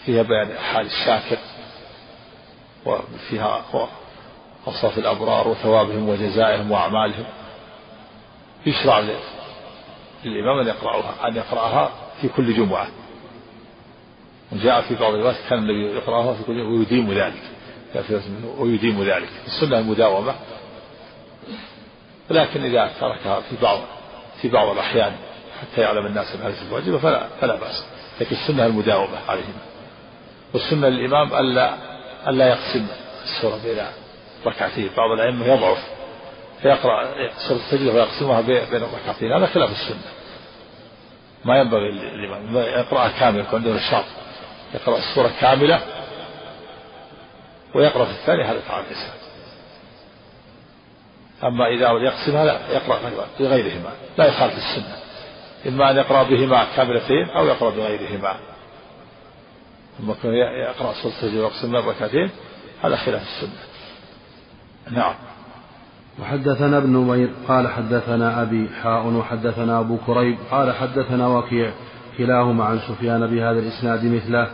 فيها 0.06 0.22
بيان 0.22 0.58
حال 0.58 0.86
الشاكر 0.86 1.38
وفيها 2.86 3.64
أوصاف 4.66 4.98
الأبرار 4.98 5.48
وثوابهم 5.48 6.08
وجزائهم 6.08 6.70
وأعمالهم. 6.70 7.24
يشرع 8.66 8.98
للإمام 10.24 10.58
أن 10.60 10.66
يقرأها 10.66 11.28
أن 11.28 11.36
يقرأها 11.36 11.92
في 12.20 12.28
كل 12.28 12.54
جمعة. 12.54 12.86
وجاء 14.52 14.80
في 14.80 14.94
بعض 14.94 15.14
الروايات 15.14 15.36
كان 15.50 15.58
النبي 15.58 15.96
يقرأها 15.96 16.34
في 16.34 16.42
كل 16.42 16.54
جمعة 16.54 16.70
ويديم 16.70 17.12
ذلك 17.12 17.42
ويديم 18.58 19.02
ذلك. 19.02 19.28
السنة 19.46 19.78
المداومة. 19.78 20.34
ولكن 22.30 22.64
إذا 22.64 22.90
تركها 23.00 23.40
في 23.40 23.56
بعض 23.62 23.78
في 24.42 24.48
بعض 24.48 24.68
الأحيان 24.68 25.12
حتى 25.60 25.80
يعلم 25.80 26.06
الناس 26.06 26.34
أنها 26.34 26.48
ليست 26.48 26.72
واجبة 26.72 26.98
فلا 26.98 27.28
فلا 27.40 27.56
بأس. 27.56 27.84
لكن 28.20 28.36
السنة 28.36 28.66
المداومة 28.66 29.18
عليهم. 29.28 29.54
والسنة 30.54 30.88
للإمام 30.88 31.34
ألا 31.34 31.74
ألا 32.28 32.48
يقسم 32.48 32.86
السورة 33.24 33.60
بين 33.64 33.86
ركعتين. 34.46 34.90
بعض 34.96 35.10
الأئمة 35.10 35.46
يضعف 35.46 35.78
فيقرأ 36.62 37.08
سورة 37.48 37.58
السجدة 37.58 37.92
ويقسمها 37.92 38.40
بين 38.40 38.82
الركعتين. 38.82 39.32
هذا 39.32 39.46
خلاف 39.46 39.70
السنة. 39.70 40.02
ما 41.44 41.58
ينبغي 41.58 41.90
للإمام. 41.90 42.56
يقرأها 42.56 43.08
كاملة 43.20 43.42
يكون 43.42 43.58
عنده 43.58 43.76
نشاط 43.76 44.04
يقرأ 44.74 44.98
السورة 44.98 45.30
كاملة 45.40 45.80
ويقرأ 47.74 48.04
في 48.04 48.10
الثاني 48.10 48.44
هذا 48.44 48.60
تعالى 48.68 48.86
أما 51.44 51.66
إذا 51.66 51.88
يقسمها 51.88 52.44
لا 52.44 52.58
يقرأ 52.72 52.98
بغيرهما 53.40 53.92
لا 54.18 54.26
يخالف 54.26 54.56
السنة. 54.56 54.96
إما 55.66 55.90
أن 55.90 55.96
يقرأ 55.96 56.22
بهما 56.22 56.66
كاملتين 56.76 57.30
أو 57.30 57.46
يقرأ 57.46 57.70
بغيرهما. 57.70 58.36
ثم 59.98 60.10
يقرأ 60.30 60.92
سورة 60.92 61.12
السجدة 61.12 61.42
ويقسم 61.42 61.76
ركعتين 61.76 62.30
هذا 62.82 62.96
خلاف 62.96 63.22
السنة. 63.22 63.58
نعم. 64.90 65.14
وحدثنا 66.22 66.78
ابن 66.78 66.90
نمير 66.90 67.30
قال 67.48 67.68
حدثنا 67.68 68.42
أبي 68.42 68.68
حاء 68.82 69.06
وحدثنا 69.06 69.80
أبو 69.80 69.96
كريب 70.06 70.38
قال 70.50 70.72
حدثنا 70.72 71.26
وكيع 71.26 71.70
كلاهما 72.18 72.64
عن 72.64 72.78
سفيان 72.78 73.26
بهذا 73.26 73.58
الإسناد 73.58 74.04
مثله. 74.04 74.50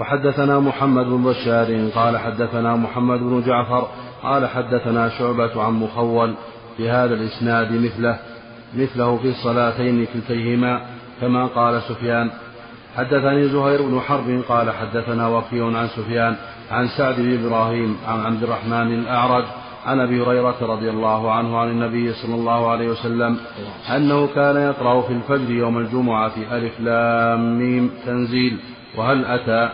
وحدثنا 0.00 0.60
محمد 0.60 1.06
بن 1.06 1.24
بشار 1.24 1.88
قال 1.94 2.18
حدثنا 2.18 2.76
محمد 2.76 3.20
بن 3.20 3.42
جعفر 3.46 3.88
قال 4.22 4.46
حدثنا 4.46 5.08
شعبة 5.08 5.62
عن 5.62 5.72
مخول 5.72 6.34
بهذا 6.78 7.14
الإسناد 7.14 7.72
مثله. 7.72 8.18
مثله 8.74 9.16
في 9.16 9.28
الصلاتين 9.28 10.06
كلتيهما 10.06 10.86
كما 11.20 11.46
قال 11.46 11.82
سفيان 11.82 12.30
حدثني 12.96 13.48
زهير 13.48 13.82
بن 13.82 14.00
حرب 14.00 14.42
قال 14.48 14.70
حدثنا 14.70 15.28
وكيع 15.28 15.66
عن 15.66 15.88
سفيان 15.88 16.36
عن 16.70 16.88
سعد 16.88 17.14
بن 17.20 17.44
إبراهيم 17.44 17.96
عن 18.08 18.20
عبد 18.20 18.42
الرحمن 18.42 18.94
الأعرج 18.94 19.44
عن 19.86 20.00
أبي 20.00 20.22
هريرة 20.22 20.56
رضي 20.60 20.90
الله 20.90 21.32
عنه 21.32 21.58
عن 21.58 21.68
النبي 21.68 22.12
صلى 22.12 22.34
الله 22.34 22.70
عليه 22.70 22.88
وسلم 22.88 23.36
أنه 23.96 24.26
كان 24.34 24.56
يقرأ 24.56 25.02
في 25.02 25.12
الفجر 25.12 25.50
يوم 25.50 25.78
الجمعة 25.78 26.32
ألف 26.52 26.80
لام 26.80 27.58
ميم 27.58 27.90
تنزيل 28.06 28.56
وهل 28.96 29.24
أتى؟ 29.24 29.68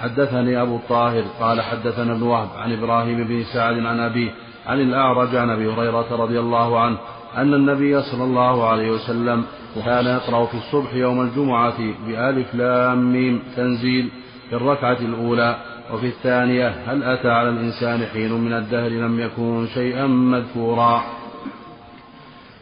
حدثني 0.00 0.62
أبو 0.62 0.76
الطاهر 0.76 1.24
قال 1.40 1.60
حدثنا 1.60 2.12
ابن 2.12 2.22
وهب 2.22 2.48
عن 2.58 2.72
إبراهيم 2.72 3.24
بن 3.24 3.44
سعد 3.44 3.78
عن 3.78 4.00
أبيه 4.00 4.30
عن 4.66 4.80
الأعرج 4.80 5.36
عن 5.36 5.50
أبي 5.50 5.72
هريرة 5.72 6.06
رضي 6.10 6.40
الله 6.40 6.80
عنه 6.80 6.98
أن 7.36 7.54
النبي 7.54 8.02
صلى 8.02 8.24
الله 8.24 8.68
عليه 8.68 8.90
وسلم 8.90 9.44
كان 9.84 10.06
يقرأ 10.06 10.46
في 10.46 10.54
الصبح 10.54 10.94
يوم 10.94 11.20
الجمعة 11.20 11.78
بألف 12.06 12.54
لام 12.54 13.12
ميم 13.12 13.42
تنزيل 13.56 14.10
في 14.50 14.56
الركعة 14.56 14.98
الأولى 15.00 15.56
وفي 15.92 16.06
الثانية 16.06 16.68
هل 16.86 17.02
أتى 17.02 17.30
على 17.30 17.48
الإنسان 17.48 18.06
حين 18.12 18.32
من 18.32 18.52
الدهر 18.52 18.88
لم 18.88 19.20
يكن 19.20 19.66
شيئا 19.74 20.06
مذكورا. 20.06 21.02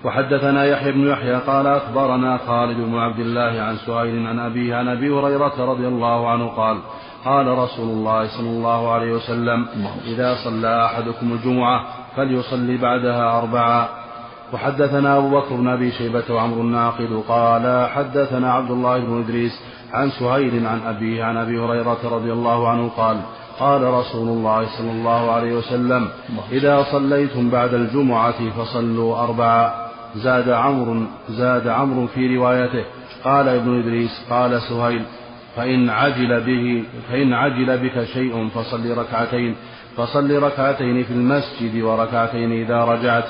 وحدثنا 0.04 0.64
يحيى 0.64 0.92
بن 0.92 1.08
يحيى 1.08 1.34
قال 1.34 1.66
أخبرنا 1.66 2.38
خالد 2.46 2.76
بن 2.76 2.98
عبد 2.98 3.18
الله 3.18 3.62
عن 3.62 3.76
سهيل 3.76 4.26
عن 4.26 4.38
أبيه 4.38 4.76
عن 4.76 4.88
أبي 4.88 5.10
هريرة 5.10 5.64
رضي 5.72 5.88
الله 5.88 6.30
عنه 6.30 6.46
قال 6.46 6.78
قال 7.24 7.46
رسول 7.46 7.88
الله 7.88 8.26
صلى 8.26 8.48
الله 8.48 8.92
عليه 8.92 9.12
وسلم 9.12 9.66
إذا 10.06 10.34
صلى 10.44 10.84
أحدكم 10.84 11.32
الجمعة 11.32 11.84
فليصلي 12.16 12.76
بعدها 12.76 13.38
أربعا 13.38 14.03
وحدثنا 14.52 15.18
أبو 15.18 15.40
بكر 15.40 15.54
بن 15.54 15.68
أبي 15.68 15.90
شيبة 15.90 16.24
وعمر 16.30 16.56
الناقد 16.56 17.22
قال 17.28 17.88
حدثنا 17.90 18.52
عبد 18.52 18.70
الله 18.70 18.98
بن 18.98 19.20
إدريس 19.20 19.60
عن 19.92 20.10
سهيل 20.10 20.66
عن 20.66 20.80
أبيه 20.86 21.24
عن 21.24 21.36
أبي 21.36 21.58
هريرة 21.58 21.98
رضي 22.04 22.32
الله 22.32 22.68
عنه 22.68 22.88
قال 22.88 23.16
قال 23.58 23.82
رسول 23.82 24.28
الله 24.28 24.66
صلى 24.78 24.90
الله 24.90 25.30
عليه 25.32 25.52
وسلم 25.52 26.08
إذا 26.52 26.82
صليتم 26.92 27.50
بعد 27.50 27.74
الجمعة 27.74 28.50
فصلوا 28.50 29.24
أربعا 29.24 29.72
زاد 30.16 30.48
عمرو 30.48 31.02
زاد 31.28 31.68
عمرو 31.68 32.06
في 32.06 32.36
روايته. 32.36 32.84
قال 33.24 33.48
ابن 33.48 33.78
إدريس 33.78 34.26
قال 34.30 34.62
سهيل 34.62 35.02
فإن 35.56 35.90
عجل 35.90 36.40
به 36.40 36.84
فإن 37.08 37.32
عجل 37.32 37.78
بك 37.78 38.04
شيء 38.04 38.48
فصل 38.48 38.98
ركعتين 38.98 39.56
فصل 39.96 40.42
ركعتين 40.42 41.02
في 41.02 41.12
المسجد 41.12 41.82
وركعتين 41.82 42.52
إذا 42.52 42.84
رجعت. 42.84 43.24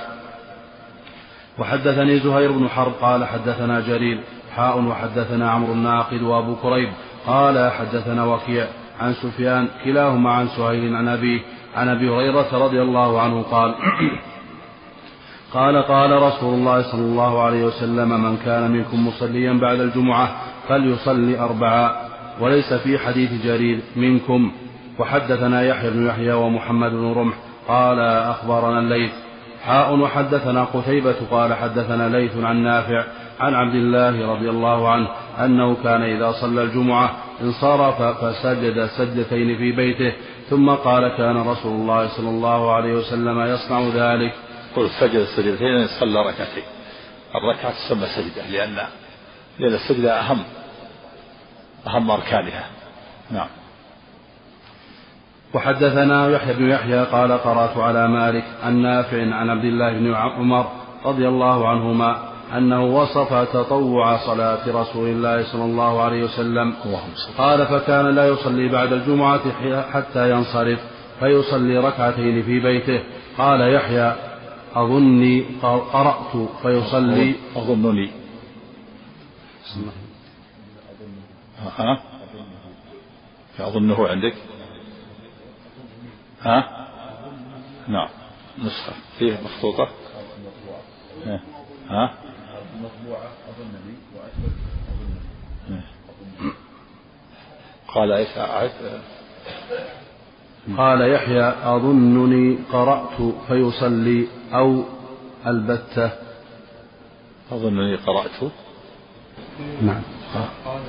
وحدثني 1.59 2.19
زهير 2.19 2.53
بن 2.53 2.69
حرب 2.69 2.93
قال 3.01 3.25
حدثنا 3.25 3.81
جرير 3.81 4.21
حاء 4.57 4.81
وحدثنا 4.81 5.51
عمرو 5.51 5.73
الناقد 5.73 6.23
وابو 6.23 6.57
كريب 6.57 6.89
قال 7.27 7.71
حدثنا 7.71 8.25
وكيع 8.25 8.67
عن 9.01 9.15
سفيان 9.15 9.69
كلاهما 9.85 10.31
عن 10.31 10.49
سهيل 10.49 10.97
عن 10.97 11.09
أبيه 11.09 11.41
عن 11.77 11.89
أبي 11.89 12.09
هريرة 12.09 12.65
رضي 12.65 12.83
الله 12.83 13.21
عنه 13.21 13.43
قال 13.43 13.75
قال 15.55 15.83
قال 15.83 16.23
رسول 16.23 16.55
الله 16.55 16.83
صلى 16.83 17.01
الله 17.01 17.43
عليه 17.43 17.65
وسلم 17.65 18.25
من 18.25 18.37
كان 18.37 18.71
منكم 18.71 19.09
مصليا 19.09 19.53
بعد 19.53 19.81
الجمعة 19.81 20.37
فليصلي 20.69 21.39
اربعا 21.39 21.93
وليس 22.41 22.75
في 22.75 22.99
حديث 22.99 23.45
جرير 23.45 23.81
منكم. 23.97 24.53
وحدثنا 24.99 25.63
يحيى 25.63 25.91
بن 25.91 26.07
يحيى 26.07 26.33
ومحمد 26.33 26.91
بن 26.91 27.13
رمح 27.13 27.35
قال 27.69 28.01
أخبرنا 28.01 28.79
الليث 28.79 29.13
حاء 29.67 29.95
وحدثنا 29.95 30.65
قتيبة 30.65 31.17
قال 31.31 31.55
حدثنا 31.55 32.09
ليث 32.09 32.37
عن 32.37 32.57
نافع 32.57 33.05
عن 33.41 33.55
عبد 33.55 33.75
الله 33.75 34.33
رضي 34.33 34.51
الله 34.51 34.89
عنه 34.89 35.09
أنه 35.39 35.77
كان 35.83 36.03
إذا 36.03 36.33
صلى 36.33 36.63
الجمعة 36.63 37.17
انصرف 37.43 38.03
فسجد 38.03 38.87
سجدتين 38.87 39.57
في 39.57 39.73
بيته 39.73 40.13
ثم 40.51 40.71
قال 40.71 41.09
كان 41.09 41.37
رسول 41.37 41.73
الله 41.73 42.09
صلى 42.09 42.29
الله 42.29 42.73
عليه 42.73 42.95
وسلم 42.95 43.41
يصنع 43.41 43.81
ذلك. 43.81 44.35
قل 44.77 44.91
سجد 44.91 45.15
السجدتين 45.15 45.87
صلى 46.01 46.21
ركعتين. 46.21 46.65
الركعة 47.35 47.73
تسمى 47.73 48.07
سجدة 48.07 48.47
لأن 48.51 48.77
لأن 49.59 49.75
السجدة 49.75 50.21
أهم 50.21 50.43
أهم 51.87 52.11
أركانها. 52.11 52.67
نعم. 53.31 53.49
وحدثنا 55.55 56.29
يحيى 56.29 56.55
بن 56.55 56.71
يحيى 56.71 57.05
قال 57.05 57.33
قرأت 57.33 57.77
على 57.77 58.09
مالك 58.09 58.45
عن 58.63 58.83
نافع 58.83 59.35
عن 59.35 59.51
عبد 59.51 59.65
الله 59.65 59.93
بن 59.93 60.15
عمر 60.15 60.67
رضي 61.05 61.29
الله 61.29 61.69
عنهما 61.69 62.35
أنه 62.57 62.85
وصف 62.85 63.33
تطوع 63.53 64.17
صلاة 64.17 64.83
رسول 64.83 65.09
الله 65.09 65.43
صلى 65.53 65.65
الله 65.65 66.03
عليه 66.03 66.25
وسلم. 66.25 66.75
قال 67.39 67.67
فكان 67.67 68.15
لا 68.15 68.29
يصلي 68.29 68.69
بعد 68.69 68.93
الجمعة 68.93 69.41
حتى 69.93 70.31
ينصرف 70.31 70.81
فيصلي 71.21 71.79
ركعتين 71.79 72.43
في 72.43 72.61
بيته. 72.61 73.01
قال 73.39 73.75
يحيى 73.75 74.15
أظني 74.75 75.45
قرأت 75.93 76.49
فيصلي. 76.63 77.35
أظنني. 77.57 78.11
ها 81.79 82.01
أظنه 83.61 84.09
عندك؟ 84.09 84.35
ها؟ 86.45 86.87
نعم. 87.89 88.09
نسخة. 88.59 88.93
فيه 89.19 89.39
مخطوطة. 89.45 89.89
إيه. 91.27 91.41
ها؟ 91.89 92.15
المطبوعة 92.77 93.29
أظن 93.49 93.73
لي. 93.87 93.95
قال 97.89 98.13
إيش 98.13 98.39
أعد 98.39 98.71
قال 100.77 101.13
يحيى 101.13 101.43
أظنني 101.65 102.59
قرأت 102.73 103.35
فيصلي 103.49 104.27
أو 104.53 104.85
ألبتة. 105.47 106.11
أظنني 107.53 107.97
قرأت. 107.97 108.53
نعم. 109.83 110.03
قال 110.65 110.83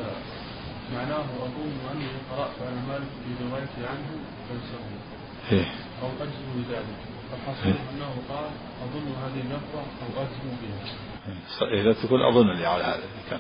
معناه 0.94 1.26
أظن 1.42 1.72
أني 1.92 2.08
قرأت 2.32 2.56
على 2.62 2.76
مالك 2.88 3.08
في 3.24 3.44
روايتي 3.50 3.88
عنه 3.88 4.10
فيصلي. 4.48 5.15
إيه. 5.52 5.66
أو 6.02 6.08
أجزم 6.22 6.46
بذلك 6.56 6.86
فالحصيل 7.32 7.76
أنه 7.94 8.14
قال 8.30 8.46
أظن 8.84 9.08
هذه 9.24 9.42
اللفظة 9.42 9.80
أو 9.80 10.22
أجزم 10.22 10.56
بها. 10.62 11.82
إذا 11.82 11.94
تقول 11.94 12.24
أظنني 12.24 12.66
على 12.66 12.84
هذا 12.84 13.04
كان 13.30 13.40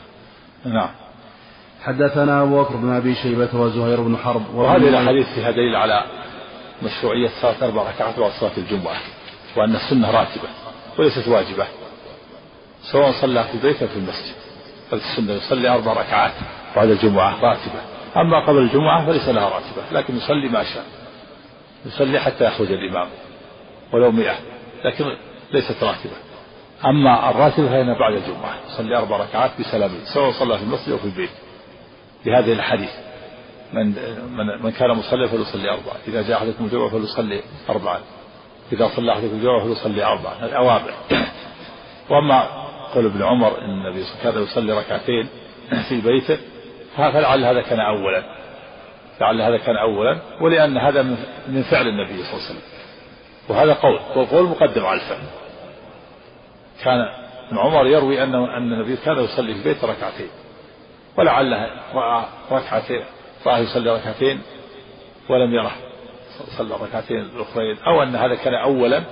نعم. 0.74 0.90
حدثنا 1.84 2.42
أبو 2.42 2.64
بكر 2.64 2.76
بن 2.76 2.94
أبي 2.94 3.16
شيبة 3.16 3.50
وزهير 3.54 4.02
بن 4.02 4.18
حرب. 4.18 4.56
وهذه 4.56 4.90
الأحاديث 4.90 5.28
فيها 5.36 5.52
دليل 5.52 5.76
على 5.76 6.06
مشروعية 6.84 7.30
صلاة 7.42 7.66
أربع 7.66 7.90
ركعات 7.90 8.20
بعد 8.20 8.32
صلاة 8.32 8.58
الجمعة 8.58 8.96
وأن 9.58 9.76
السنة 9.76 10.12
راتبة 10.12 10.50
وليست 11.00 11.28
واجبة 11.28 11.68
سواء 12.92 13.12
صلى 13.22 13.44
في 13.44 13.54
البيت 13.54 13.82
أو 13.82 13.88
في 13.88 13.96
المسجد 13.96 14.36
فالسنة 14.92 15.34
يصلي 15.34 15.70
أربع 15.70 15.94
ركعات 15.94 16.34
بعد 16.76 16.90
الجمعة 16.90 17.42
راتبة. 17.42 17.82
أما 18.18 18.46
قبل 18.48 18.58
الجمعة 18.58 19.06
فليس 19.06 19.30
لها 19.30 19.50
راتبة 19.50 19.84
لكن 19.92 20.18
يصلي 20.18 20.50
ما 20.50 20.64
شاء. 20.64 20.86
يصلي 21.86 22.20
حتى 22.20 22.46
يخرج 22.46 22.72
الإمام 22.72 23.08
ولو 23.94 24.12
مئة 24.12 24.36
لكن 24.86 25.06
ليست 25.52 25.84
راتبة. 25.84 26.16
أما 26.86 27.30
الراتبة 27.30 27.68
فإنها 27.68 28.00
بعد 28.00 28.14
الجمعة 28.14 28.56
يصلي 28.68 28.98
أربع 28.98 29.18
ركعات 29.18 29.52
بسلام 29.60 29.92
سواء 30.14 30.32
صلى 30.32 30.58
في 30.58 30.64
المسجد 30.64 30.92
أو 30.92 30.98
في 30.98 31.06
البيت. 31.06 31.30
بهذه 32.26 32.54
الحديث 32.54 32.92
من 33.74 33.86
من 34.32 34.64
من 34.64 34.72
كان 34.72 34.90
مصليا 34.90 35.28
فليصلي 35.28 35.70
أربعة 35.70 35.96
إذا 36.08 36.22
جاء 36.22 36.38
أحدكم 36.38 36.66
الجمعة 36.66 36.90
فليصلي 36.90 37.42
أربعة 37.70 38.00
إذا 38.72 38.88
صلى 38.88 39.14
أحدكم 39.14 39.36
الجمعة 39.36 39.64
فليصلي 39.64 40.04
أربعة 40.04 40.46
الأوامر. 40.46 40.94
وأما 42.10 42.42
قول 42.94 43.06
ابن 43.06 43.24
عمر 43.24 43.62
إن 43.62 43.70
النبي 43.70 44.04
كان 44.24 44.44
يصلي 44.44 44.74
ركعتين 44.74 45.28
في 45.90 46.02
بيته 46.02 46.38
فلعل 46.98 47.46
هذا 47.46 47.62
كان 47.62 47.80
أولا. 47.80 48.24
لعل 49.22 49.42
هذا 49.42 49.58
كان 49.58 49.78
أولا 49.78 50.20
ولأن 50.42 50.78
هذا 50.78 51.02
من 51.48 51.64
فعل 51.72 51.88
النبي 51.88 52.24
صلى 52.24 52.34
الله 52.34 52.46
عليه 52.46 52.46
وسلم. 52.46 52.62
وهذا 53.50 53.74
قول 53.74 54.00
والقول 54.16 54.44
مقدم 54.44 54.86
على 54.86 55.02
الفعل. 55.02 55.24
كان 56.84 57.00
ابن 57.48 57.58
عمر 57.58 57.88
يروي 57.88 58.24
أنه 58.24 58.58
أن 58.58 58.74
النبي 58.74 58.98
كان 58.98 59.20
يصلي 59.20 59.54
في 59.54 59.60
البيت 59.60 59.84
ركعتين. 59.84 60.30
ولعله 61.18 61.70
رأى 61.94 62.26
ركعتين 62.52 63.04
رآه 63.46 63.58
يصلي 63.58 63.96
ركعتين 63.96 64.42
ولم 65.30 65.54
يره 65.54 65.72
صلى 66.58 66.76
ركعتين 66.82 67.20
الأخرين. 67.20 67.78
أو 67.88 68.04
أن 68.04 68.16
هذا 68.16 68.36
كان 68.36 68.54
أولا. 68.54 69.04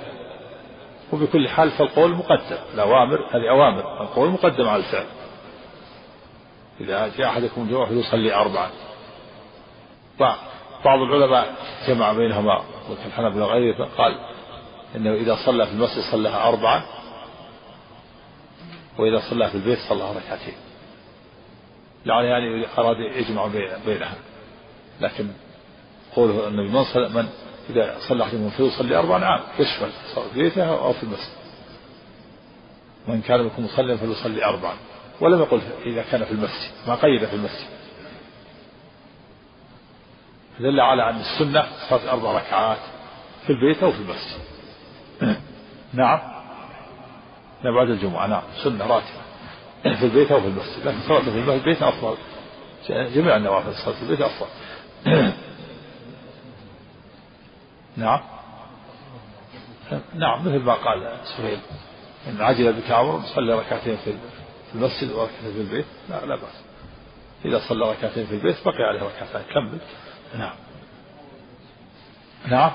وبكل 1.14 1.50
حال 1.50 1.72
فالقول 1.72 2.12
مقدم. 2.12 2.58
الأوامر 2.74 3.26
هذه 3.32 3.50
أوامر. 3.50 4.02
القول 4.02 4.30
مقدم 4.30 4.68
على 4.68 4.84
الفعل. 4.84 5.06
إذا 6.82 7.12
جاء 7.18 7.28
أحدكم 7.28 7.62
الجمعة 7.62 7.86
فليصلي 7.86 8.34
أربعا 8.34 8.70
بعض 10.86 11.00
العلماء 11.00 11.56
جمع 11.88 12.14
بينهما 12.14 12.64
والحنبلة 12.90 13.46
وغيره 13.46 13.90
قال 13.98 14.20
إنه 14.96 15.14
إذا 15.14 15.38
صلى 15.46 15.66
في 15.66 15.72
المسجد 15.72 16.04
صلىها 16.12 16.48
أربعة 16.48 16.84
وإذا 18.98 19.22
صلى 19.30 19.50
في 19.50 19.56
البيت 19.56 19.80
صلى 19.90 20.12
ركعتين. 20.12 20.54
يعني 22.06 22.28
يعني 22.28 22.68
أراد 22.78 22.98
يجمع 23.00 23.48
بينها. 23.86 24.16
لكن 25.02 25.28
قوله 26.16 26.48
النبي 26.48 26.70
من 26.70 26.84
صلى 26.84 27.10
من 27.10 27.30
إذا 27.70 27.96
صلى 28.10 28.24
أحدهم 28.24 28.50
فليصلي 28.50 28.96
أربعا 28.96 29.20
نعم 29.20 29.40
يشمل 29.60 29.90
في 29.90 30.40
بيته 30.40 30.70
أو 30.70 30.94
في 30.94 31.04
المسجد. 31.04 31.34
من 33.08 33.22
كان 33.22 33.40
منكم 33.40 33.66
مصليا 33.66 33.98
فليصلي 33.98 34.46
أربعا 34.46 34.74
ولم 35.22 35.40
يقل 35.40 35.62
إذا 35.86 36.04
كان 36.12 36.26
في 36.26 36.32
المسجد 36.32 36.72
ما 36.88 36.96
قيد 36.96 37.26
في 37.26 37.36
المسجد. 37.36 37.68
دل 40.60 40.80
على 40.80 41.10
أن 41.10 41.20
السنة 41.20 41.66
صلاة 41.90 42.12
أربع 42.14 42.32
ركعات 42.32 42.78
في 43.46 43.50
البيت 43.50 43.84
أو 43.84 43.92
في 43.92 43.98
المسجد. 43.98 44.42
نعم. 45.94 46.20
لا 47.64 47.72
بعد 47.72 47.90
الجمعة. 47.90 48.28
نعم. 48.28 48.44
سنة 48.64 48.88
راتبة. 48.88 49.24
في 50.00 50.06
البيت 50.06 50.32
أو 50.32 50.42
في 50.42 50.48
المسجد. 50.48 50.88
لكن 50.88 50.98
صلاة 51.08 51.20
في 51.20 51.54
البيت 51.54 51.84
أفضل. 51.84 52.18
جميع 52.90 53.36
النوافل 53.36 53.70
الصلاة 53.70 53.96
في 53.96 54.02
البيت 54.04 54.22
أفضل. 54.22 54.50
نعم. 57.98 58.20
نعم 60.16 60.42
مثل 60.42 60.60
ما 60.60 60.74
قال 60.74 61.18
سهيل. 61.24 61.60
إن 62.28 62.42
عجل 62.42 62.74
بك 62.74 63.22
صلى 63.36 63.54
ركعتين 63.54 63.98
في 63.98 64.14
المسجد 64.76 65.12
وركعتين 65.12 65.54
في 65.54 65.62
البيت. 65.62 65.86
لا 66.10 66.26
لا 66.26 66.36
بأس. 66.36 66.64
إذا 67.46 67.60
صلى 67.70 67.92
ركعتين 67.92 68.26
في 68.26 68.34
البيت 68.34 68.56
بقي 68.66 68.84
عليه 68.84 69.02
ركعتين 69.04 69.54
كمل. 69.54 69.80
نعم. 70.38 70.56
نعم؟ 72.48 72.72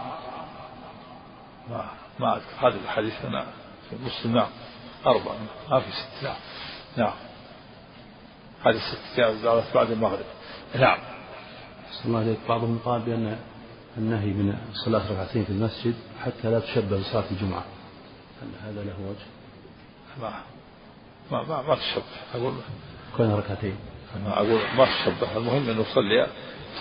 ما 1.71 1.91
ما 2.21 2.37
أذكر 2.37 2.69
هذا 2.69 2.77
الحديث 2.85 3.25
أنا 3.25 3.47
في 3.91 3.97
مسلم 4.05 4.35
نعم. 4.35 4.49
أربعة. 5.07 5.37
ما 5.71 5.81
في 5.81 5.91
ست. 5.93 6.25
نعم. 6.25 6.37
نعم. 6.97 7.15
هذه 8.67 8.77
الست 8.77 9.17
جاءت 9.17 9.75
بعد 9.75 9.91
المغرب. 9.91 10.25
نعم. 10.75 10.99
صلى 11.91 12.05
الله 12.05 12.21
عليك 12.21 12.39
بعضهم 12.49 12.79
قال 12.85 13.01
بأن 13.01 13.39
النهي 13.97 14.27
من 14.27 14.59
صلاة 14.85 15.13
ركعتين 15.13 15.45
في 15.45 15.51
المسجد 15.51 15.95
حتى 16.25 16.51
لا 16.51 16.61
تشبه 16.61 16.99
بصلاة 17.01 17.25
الجمعة. 17.31 17.65
هل 18.43 18.49
هذا 18.65 18.85
له 18.85 18.95
وجه؟ 19.01 19.27
ما 20.21 20.43
ما 21.31 21.43
ما, 21.43 21.63
ما 21.63 21.75
تشبه. 21.75 22.05
أقول 22.35 22.55
كون 23.17 23.35
ركعتين. 23.35 23.77
أنا 24.17 24.37
أقول 24.37 24.61
ما 24.77 24.85
تشبه. 24.85 25.37
المهم 25.37 25.71
أنه 25.71 25.81
يصلي 25.81 26.27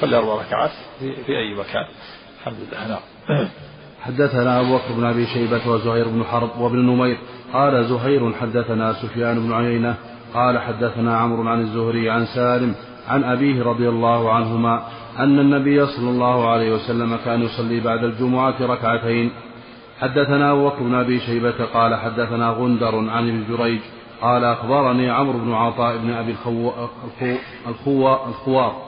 صلي 0.01 0.17
أربع 0.17 0.35
ركعات 0.35 0.71
في, 0.99 1.37
أي 1.37 1.55
مكان. 1.55 1.85
الحمد 2.39 2.55
لله 2.59 2.87
نعم. 2.87 2.99
حدثنا 4.05 4.59
أبو 4.59 4.75
بكر 4.75 4.93
بن 4.97 5.05
أبي 5.05 5.25
شيبة 5.25 5.69
وزهير 5.69 6.07
بن 6.07 6.23
حرب 6.23 6.59
وابن 6.59 6.79
نمير. 6.79 7.17
قال 7.53 7.85
زهير 7.85 8.33
حدثنا 8.33 8.93
سفيان 8.93 9.39
بن 9.39 9.53
عيينة. 9.53 9.95
قال 10.33 10.59
حدثنا 10.59 11.17
عمرو 11.17 11.49
عن 11.49 11.61
الزهري 11.61 12.09
عن 12.09 12.25
سالم 12.25 12.75
عن 13.07 13.23
أبيه 13.23 13.63
رضي 13.63 13.89
الله 13.89 14.33
عنهما 14.33 14.83
أن 15.19 15.39
النبي 15.39 15.85
صلى 15.85 16.09
الله 16.09 16.49
عليه 16.49 16.73
وسلم 16.73 17.17
كان 17.25 17.41
يصلي 17.41 17.79
بعد 17.79 18.03
الجمعة 18.03 18.55
ركعتين. 18.61 19.31
حدثنا 19.99 20.51
أبو 20.51 20.69
بكر 20.69 20.83
بن 20.83 20.95
أبي 20.95 21.19
شيبة 21.19 21.65
قال 21.73 21.95
حدثنا 21.95 22.49
غندر 22.49 23.09
عن 23.09 23.29
ابن 23.29 23.43
جريج. 23.49 23.79
قال 24.21 24.43
أخبرني 24.43 25.09
عمرو 25.09 25.39
بن 25.39 25.53
عطاء 25.53 25.97
بن 25.97 26.13
أبي 26.13 26.31
الخو... 26.31 26.71
الخو... 27.67 28.15
الخوار 28.29 28.86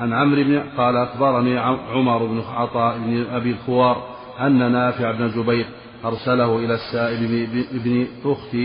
عن 0.00 0.12
عمرو 0.12 0.42
بن 0.42 0.62
قال 0.76 0.96
أخبرني 0.96 1.58
عمر 1.92 2.18
بن 2.26 2.42
عطاء 2.54 2.98
بن 2.98 3.26
أبي 3.32 3.50
الخوار 3.50 4.02
أن 4.40 4.72
نافع 4.72 5.10
بن 5.10 5.28
جبير 5.28 5.66
أرسله 6.04 6.56
إلى 6.56 6.74
السائب 6.74 7.48
بن 7.72 8.06
أخت 8.24 8.56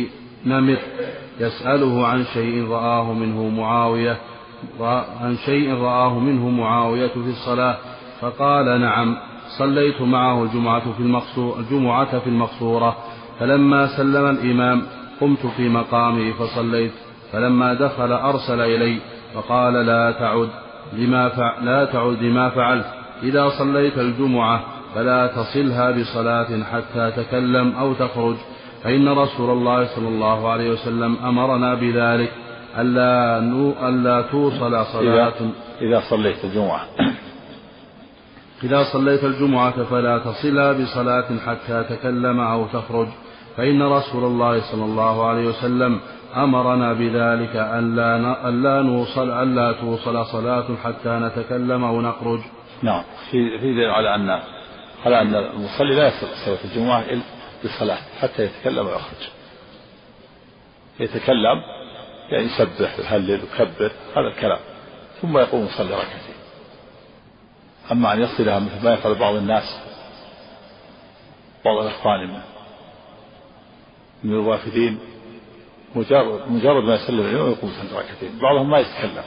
نمر 0.46 0.78
يسأله 1.40 2.08
عن 2.08 2.24
شيء 2.34 2.68
رآه 2.68 3.14
منه 3.14 3.50
معاوية 3.50 4.18
عن 5.22 5.38
شيء 5.46 5.74
رآه 5.74 6.20
منه 6.20 6.50
معاوية 6.50 7.08
في 7.08 7.18
الصلاة 7.18 7.78
فقال 8.22 8.82
نعم 8.82 9.18
صليت 9.58 10.02
معه 10.02 10.44
الجمعة 10.44 10.94
في 10.94 11.00
المقصورة 11.00 11.60
الجمعة 11.60 12.20
في 12.20 12.28
المقصورة 12.28 12.96
فلما 13.40 13.98
سلم 13.98 14.26
الإمام 14.26 14.82
قمت 15.22 15.46
في 15.46 15.70
مقامي 15.70 16.34
فصليت 16.34 16.92
فلما 17.32 17.74
دخل 17.74 18.12
أرسل 18.12 18.62
إلي 18.62 19.00
فقال 19.34 19.74
لا 19.74 20.12
تعد 20.12 20.50
لما 20.94 21.30
فع 21.30 21.60
لا 21.62 21.86
تعد 21.86 22.24
لما 22.24 22.50
فعلت. 22.50 22.86
إذا 23.24 23.50
صليت 23.50 23.98
الجمعة 23.98 24.62
فلا 24.96 25.28
تصلها 25.28 25.92
بصلاة 25.92 26.64
حتى 26.64 27.12
تكلم 27.12 27.74
أو 27.80 27.94
تخرج. 27.94 28.36
فإن 28.84 29.10
رسول 29.10 29.50
الله 29.50 29.86
صلى 29.96 30.08
الله 30.08 30.50
عليه 30.50 30.70
وسلم 30.72 31.16
أمرنا 31.24 31.74
بذلك. 31.74 32.32
ألا, 32.78 33.40
نو 33.40 33.74
ألا 33.88 34.22
توصل 34.22 34.86
صلاة. 34.86 35.34
إذا 35.82 36.00
صليت 36.10 36.46
الجمعة. 36.46 36.82
إذا 38.64 38.84
صليت 38.84 39.24
الجمعة 39.24 39.84
فلا 39.84 40.18
تصلها 40.18 40.74
بصلاة 40.74 41.28
حتى 41.46 41.84
تكلم 41.90 42.40
أو 42.40 42.68
تخرج. 42.68 43.08
فإن 43.58 43.82
رسول 43.84 44.24
الله 44.24 44.60
صلى 44.72 44.86
الله 44.86 45.26
عليه 45.28 45.48
وسلم 45.48 46.00
أمرنا 46.36 46.94
بذلك 46.94 47.56
ألا 47.56 48.50
ألا 48.50 48.82
نوصل 48.82 49.30
ألا 49.44 49.72
توصل 49.72 50.26
صلاة 50.26 50.76
حتى 50.84 51.10
نتكلم 51.10 51.84
أو 51.84 52.02
نخرج. 52.02 52.40
نعم. 52.84 53.04
في 53.32 53.60
في 53.60 53.86
على 53.86 54.16
أن 54.16 54.30
على 55.06 55.22
أن 55.22 55.36
المصلي 55.36 55.96
لا 55.96 56.08
يصل 56.08 56.28
صلاة 56.46 56.58
الجمعة 56.66 57.02
إلا 57.02 57.22
بالصلاة 57.64 57.98
حتى 58.22 58.44
يتكلم 58.44 58.88
ويخرج 58.88 59.30
يتكلم 61.00 61.62
يعني 62.30 62.46
يسبح 62.46 63.00
يهلل 63.00 63.40
يكبر 63.44 63.92
هذا 64.16 64.28
الكلام. 64.36 64.60
ثم 65.22 65.38
يقوم 65.38 65.66
يصلي 65.66 65.94
ركعتين. 65.94 66.40
أما 67.92 68.14
أن 68.14 68.22
يصلها 68.22 68.60
مثل 68.60 68.84
ما 68.84 68.94
يفعل 68.94 69.16
بعض 69.16 69.36
الناس 69.36 69.80
بعض 71.66 71.78
الإخوان 71.78 72.42
من 74.24 74.34
الوافدين 74.34 75.00
مجرد 75.96 76.52
مجرد 76.52 76.84
ما 76.84 76.96
يسلم 76.96 77.20
الإمام 77.20 77.52
يقوم 77.52 77.72
يصلي 77.72 78.00
ركعتين 78.00 78.40
بعضهم 78.42 78.70
ما 78.70 78.80
يتكلم 78.80 79.24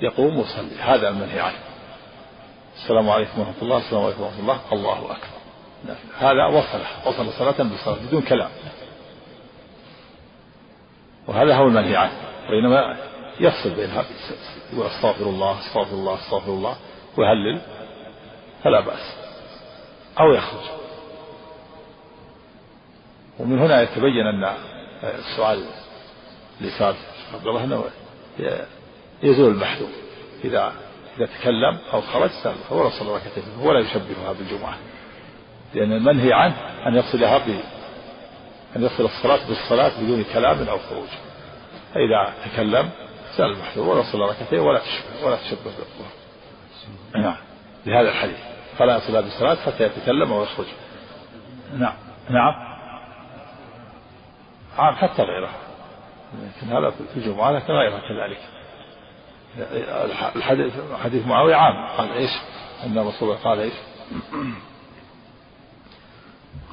يقوم 0.00 0.38
ويصلي. 0.38 0.80
هذا 0.80 1.08
المنهي 1.08 1.40
عنه. 1.40 1.58
السلام 2.76 3.10
عليكم 3.10 3.40
ورحمة 3.40 3.62
الله. 3.62 3.78
السلام 3.78 4.04
عليكم 4.04 4.22
ورحمة 4.22 4.40
الله. 4.40 4.60
الله 4.72 4.98
أكبر. 4.98 5.34
هذا 6.18 6.46
وصلة. 6.46 6.86
وصل 7.06 7.32
صلاة 7.32 7.74
بصلاة 7.74 7.96
بدون 8.06 8.22
كلام. 8.22 8.50
وهذا 11.26 11.56
هو 11.56 11.64
المنهي 11.64 11.96
عنه. 11.96 12.12
بينما 12.50 12.96
يفصل 13.40 13.70
بين 13.70 13.90
هذا. 13.90 14.06
يقول 14.72 14.86
استغفر 14.86 15.26
الله 15.26 15.60
أستغفر 15.60 15.94
الله 15.94 16.14
أستغفر 16.14 16.52
الله. 16.52 16.76
ويهلل 17.16 17.60
فلا 18.64 18.80
بأس. 18.80 19.16
أو 20.20 20.32
يخرج. 20.32 20.64
ومن 23.38 23.58
هنا 23.58 23.82
يتبين 23.82 24.26
أن 24.26 24.56
السؤال 25.02 25.64
سأل 26.78 26.94
عبد 27.34 27.46
الله 27.46 27.64
أنه 27.64 27.84
يزول 29.22 29.50
المحذور 29.50 29.88
إذا 30.44 30.72
إذا 31.18 31.26
تكلم 31.26 31.78
أو 31.92 32.00
خرج 32.00 32.30
فهو 32.68 32.90
صلى 32.90 33.14
ركعتين 33.14 33.44
ولا 33.60 33.80
يشبهها 33.80 34.32
بالجمعة. 34.32 34.74
لأن 35.74 35.92
المنهي 35.92 36.32
عنه؟ 36.32 36.56
أن 36.86 36.94
يصلها 36.94 37.38
ب 37.38 37.60
أن 38.76 38.84
يصل 38.84 39.04
الصلاة 39.04 39.48
بالصلاة 39.48 39.92
بدون 40.00 40.24
كلام 40.32 40.68
أو 40.68 40.78
خروج. 40.78 41.08
فإذا 41.94 42.34
تكلم 42.44 42.90
سأل 43.36 43.46
المحذور 43.46 43.88
ولا 43.88 44.02
صلى 44.12 44.24
ركعتين 44.24 44.58
ولا 44.58 44.78
تشبه 44.78 45.26
ولا 45.26 45.36
تشبه 45.36 45.64
بالظهر 45.64 46.12
نعم. 47.16 47.36
لهذا 47.86 48.08
الحديث. 48.08 48.38
فلا 48.78 48.96
يصلها 48.96 49.20
بالصلاة 49.20 49.54
حتى 49.54 49.84
يتكلم 49.84 50.32
أو 50.32 50.42
يخرج. 50.42 50.66
نعم. 51.78 51.94
نعم. 52.30 52.54
عام 54.78 54.94
حتى 54.94 55.22
غيرها. 55.22 55.63
لكن 56.42 56.72
هذا 56.76 56.90
في 56.90 57.16
الجمعة 57.16 57.50
لكن 57.50 57.72
غيرها 57.72 57.98
كذلك. 57.98 58.38
الحديث 60.36 60.72
حديث 61.04 61.26
معاوية 61.26 61.54
عام. 61.54 61.86
قال 61.98 62.12
إيش؟ 62.12 62.30
أن 62.86 62.98
الرسول 62.98 63.36
قال 63.36 63.58
إيش؟ 63.58 63.72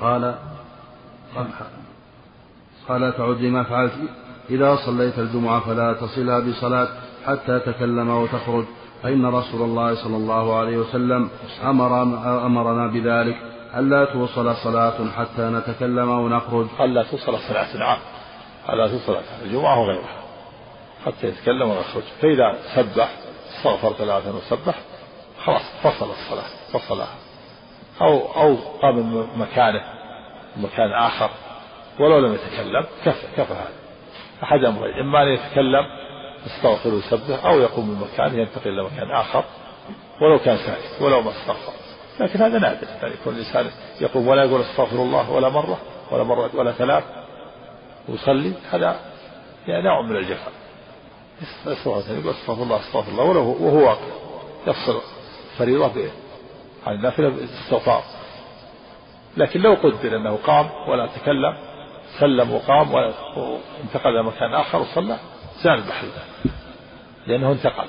قال 0.02 0.36
قال 2.88 3.18
تعد 3.18 3.42
لما 3.42 3.64
فعلت. 3.64 3.94
إذا 4.50 4.76
صليت 4.76 5.20
الجمعة 5.20 5.60
فلا 5.60 5.94
تصلها 5.94 6.40
بصلاة 6.40 6.88
حتى 7.26 7.60
تكلم 7.60 8.10
وتخرج. 8.10 8.66
فإن 9.04 9.26
رسول 9.26 9.62
الله 9.62 9.96
صلى 9.96 10.16
الله 10.16 10.60
عليه 10.60 10.78
وسلم 10.78 11.30
أمر 11.64 12.04
أمرنا 12.46 12.88
بذلك. 12.88 13.38
ألا 13.76 14.06
توصل 14.06 14.56
صلاة 14.56 15.12
حتى 15.18 15.42
نتكلم 15.42 16.10
ونخرج. 16.10 16.68
ألا 16.80 17.04
توصل 17.04 17.40
صلاة 17.40 17.78
نعم. 17.78 17.98
ألا 18.74 18.88
توصل 18.88 19.22
الجمعة 19.44 19.80
وغيرها. 19.80 20.22
حتى 21.06 21.28
يتكلم 21.28 21.70
ويخرج 21.70 22.04
فإذا 22.22 22.58
سبح 22.76 23.10
استغفر 23.50 23.94
ثلاثا 23.94 24.30
وسبح 24.30 24.76
خلاص 25.46 25.62
فصل 25.84 26.10
الصلاة 26.10 26.50
فصلها. 26.74 27.16
أو 28.02 28.20
أو 28.36 28.56
قام 28.82 28.96
من 28.96 29.28
مكانه 29.36 29.84
مكان 30.58 30.92
آخر 30.92 31.30
ولو 32.00 32.20
لم 32.20 32.34
يتكلم 32.34 32.86
كفى 33.06 33.28
كفى 33.38 33.54
هذا. 33.54 33.72
أحد 34.44 34.64
أمرين 34.64 34.94
إما 35.00 35.24
أن 35.24 35.28
يتكلم 35.28 35.86
يستغفر 36.46 36.90
ويسبح 36.94 37.46
أو 37.46 37.60
يقوم 37.60 37.90
من 37.90 38.00
مكانه 38.00 38.38
ينتقل 38.38 38.70
إلى 38.70 38.84
مكان 38.84 39.12
آخر 39.12 39.44
ولو 40.22 40.40
كان 40.40 40.58
ساكت 40.58 41.02
ولو 41.02 41.22
ما 41.22 41.32
استغفر. 41.32 41.74
لكن 42.20 42.42
هذا 42.42 42.60
نادر. 42.60 42.88
يعني 43.02 43.14
يكون 43.14 43.34
الإنسان 43.34 43.66
يقوم 44.02 44.28
ولا 44.28 44.44
يقول 44.44 44.62
استغفر 44.62 44.96
الله 44.96 45.32
ولا 45.32 45.50
مرة 45.50 45.78
ولا 46.12 46.24
مرة 46.24 46.50
ولا 46.54 46.72
ثلاث. 46.72 47.04
ويصلي 48.10 48.54
هذا 48.72 49.00
يعني 49.68 49.84
نوع 49.84 50.02
من 50.02 50.16
الجفاء. 50.16 50.54
يقول 51.66 52.34
أستغفر 52.34 52.64
الله 52.64 52.80
أستغفر 52.80 53.12
الله. 53.12 53.24
ولو 53.24 53.42
وهو 53.60 53.88
واقف 53.88 54.14
يفصل 54.68 55.02
فريضة 55.58 55.92
عن 56.88 56.96
النافلة 56.96 57.30
باستغفار 57.30 58.04
لكن 59.38 59.62
لو 59.62 59.74
قدر 59.74 60.18
أنه 60.18 60.36
قام 60.36 60.70
ولا 60.90 61.08
تكلم 61.08 61.58
سلم 62.20 62.52
وقام 62.52 62.94
وانتقل 62.94 64.10
إلى 64.10 64.24
مكان 64.24 64.54
آخر 64.54 64.82
وصلى 64.82 65.18
زال 65.64 65.74
المحل 65.74 66.08
لأنه 67.28 67.52
انتقل. 67.52 67.88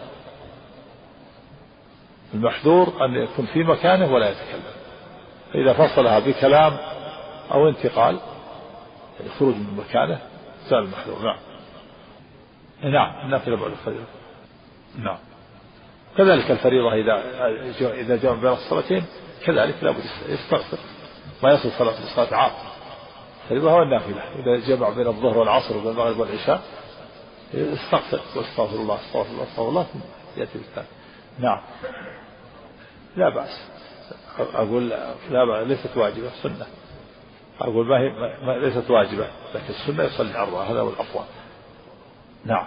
المحذور 2.35 3.05
أن 3.05 3.15
يكون 3.15 3.47
في 3.47 3.65
مكانه 3.65 4.15
ولا 4.15 4.31
يتكلم. 4.31 4.73
فإذا 5.53 5.73
فصلها 5.73 6.19
بكلام 6.19 6.77
أو 7.53 7.69
انتقال 7.69 8.19
يعني 9.23 9.35
خروج 9.39 9.55
من 9.55 9.77
مكانه 9.77 10.21
زال 10.69 10.79
المحذور 10.79 11.23
نعم. 11.23 11.39
نعم 12.93 13.25
النافلة 13.25 13.57
بعد 13.57 13.71
الفريضة 13.71 14.05
نعم. 14.99 15.19
كذلك 16.17 16.51
الفريضة 16.51 16.95
إذا 16.95 17.23
إذا 17.81 18.17
جمع 18.17 18.33
بين 18.33 18.53
الصلاتين 18.53 19.05
كذلك 19.45 19.75
لابد 19.83 20.05
يستغفر. 20.29 20.79
ما 21.43 21.53
يصل 21.53 21.71
صلاة 21.71 21.99
الصلاة 21.99 22.35
عام 22.35 22.53
الفريضة 23.45 23.71
هو 23.71 23.83
النافلة. 23.83 24.23
إذا 24.39 24.67
جمع 24.67 24.89
بين 24.89 25.07
الظهر 25.07 25.39
والعصر 25.39 25.77
وبين 25.77 25.91
المغرب 25.91 26.19
والعشاء 26.19 26.63
استغفر 27.55 28.21
واستغفر 28.37 28.77
الله 28.77 28.95
استغفر 28.95 29.31
الله 29.31 29.43
استغفر 29.43 29.69
الله 29.69 29.87
يأتي 30.37 30.59
بالثاني. 30.59 30.87
نعم. 31.39 31.61
لا 33.17 33.29
بأس. 33.29 33.61
أقول 34.39 34.89
لا 35.31 35.45
بأس 35.45 35.67
ليست 35.67 35.97
واجبة 35.97 36.31
سنة. 36.43 36.67
أقول 37.61 37.87
ما 37.87 37.99
هي 37.99 38.11
ما 38.47 38.53
ليست 38.53 38.91
واجبة 38.91 39.27
لكن 39.55 39.69
السنة 39.69 40.05
يصلي 40.05 40.39
عرضها 40.39 40.73
هذا 40.73 40.81
هو 40.81 40.89
الأفضل. 40.89 41.25
نعم. 42.45 42.65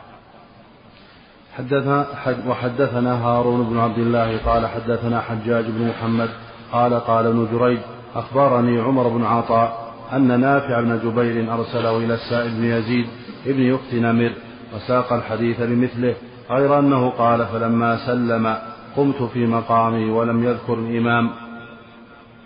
حدثنا 1.57 2.07
حد 2.25 2.47
وحدثنا 2.47 3.25
هارون 3.25 3.63
بن 3.63 3.79
عبد 3.79 3.97
الله 3.97 4.37
قال 4.37 4.67
حدثنا 4.67 5.21
حجاج 5.21 5.65
بن 5.65 5.87
محمد 5.87 6.29
قال 6.71 6.93
قال 6.93 7.25
ابن 7.25 7.47
جريج 7.51 7.79
أخبرني 8.15 8.81
عمر 8.81 9.07
بن 9.07 9.23
عطاء 9.23 9.93
أن 10.13 10.39
نافع 10.39 10.81
بن 10.81 10.99
جبير 10.99 11.53
أرسله 11.53 11.97
إلى 11.97 12.13
السائب 12.13 12.51
بن 12.51 12.63
يزيد 12.63 13.07
ابن 13.45 13.73
أخت 13.73 13.93
نمر 13.93 14.33
وساق 14.75 15.13
الحديث 15.13 15.61
بمثله 15.61 16.15
غير 16.49 16.79
أنه 16.79 17.09
قال 17.09 17.45
فلما 17.45 17.97
سلم 18.05 18.57
قمت 18.95 19.23
في 19.23 19.45
مقامي 19.45 20.11
ولم 20.11 20.43
يذكر 20.43 20.73
الإمام. 20.73 21.31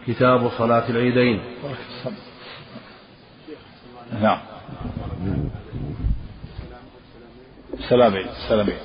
كتاب 0.08 0.50
صلاة 0.50 0.90
العيدين. 0.90 1.42
نعم. 4.12 4.39
سلامين 7.89 8.28
سلامين 8.49 8.78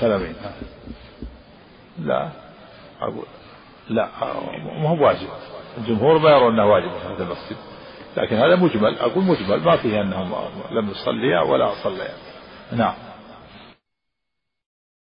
سلامين 0.00 0.34
لا. 2.02 2.28
أقول 3.00 3.24
لا 3.88 4.08
ما 4.82 4.88
هو 4.88 5.04
واجب. 5.04 5.28
الجمهور 5.78 6.18
ما 6.18 6.30
يرون 6.30 6.52
أنه 6.54 6.66
واجب 6.66 6.90
في 6.90 7.06
هذا 7.14 7.22
المسجد. 7.24 7.56
لكن 8.16 8.36
هذا 8.36 8.56
مجمل. 8.56 8.98
أقول 8.98 9.24
مجمل. 9.24 9.60
ما 9.60 9.76
فيه 9.76 10.00
أنهم 10.00 10.32
لم 10.70 10.90
يصليا 10.90 11.40
ولا 11.40 11.74
صليا 11.84 12.12
نعم. 12.72 12.94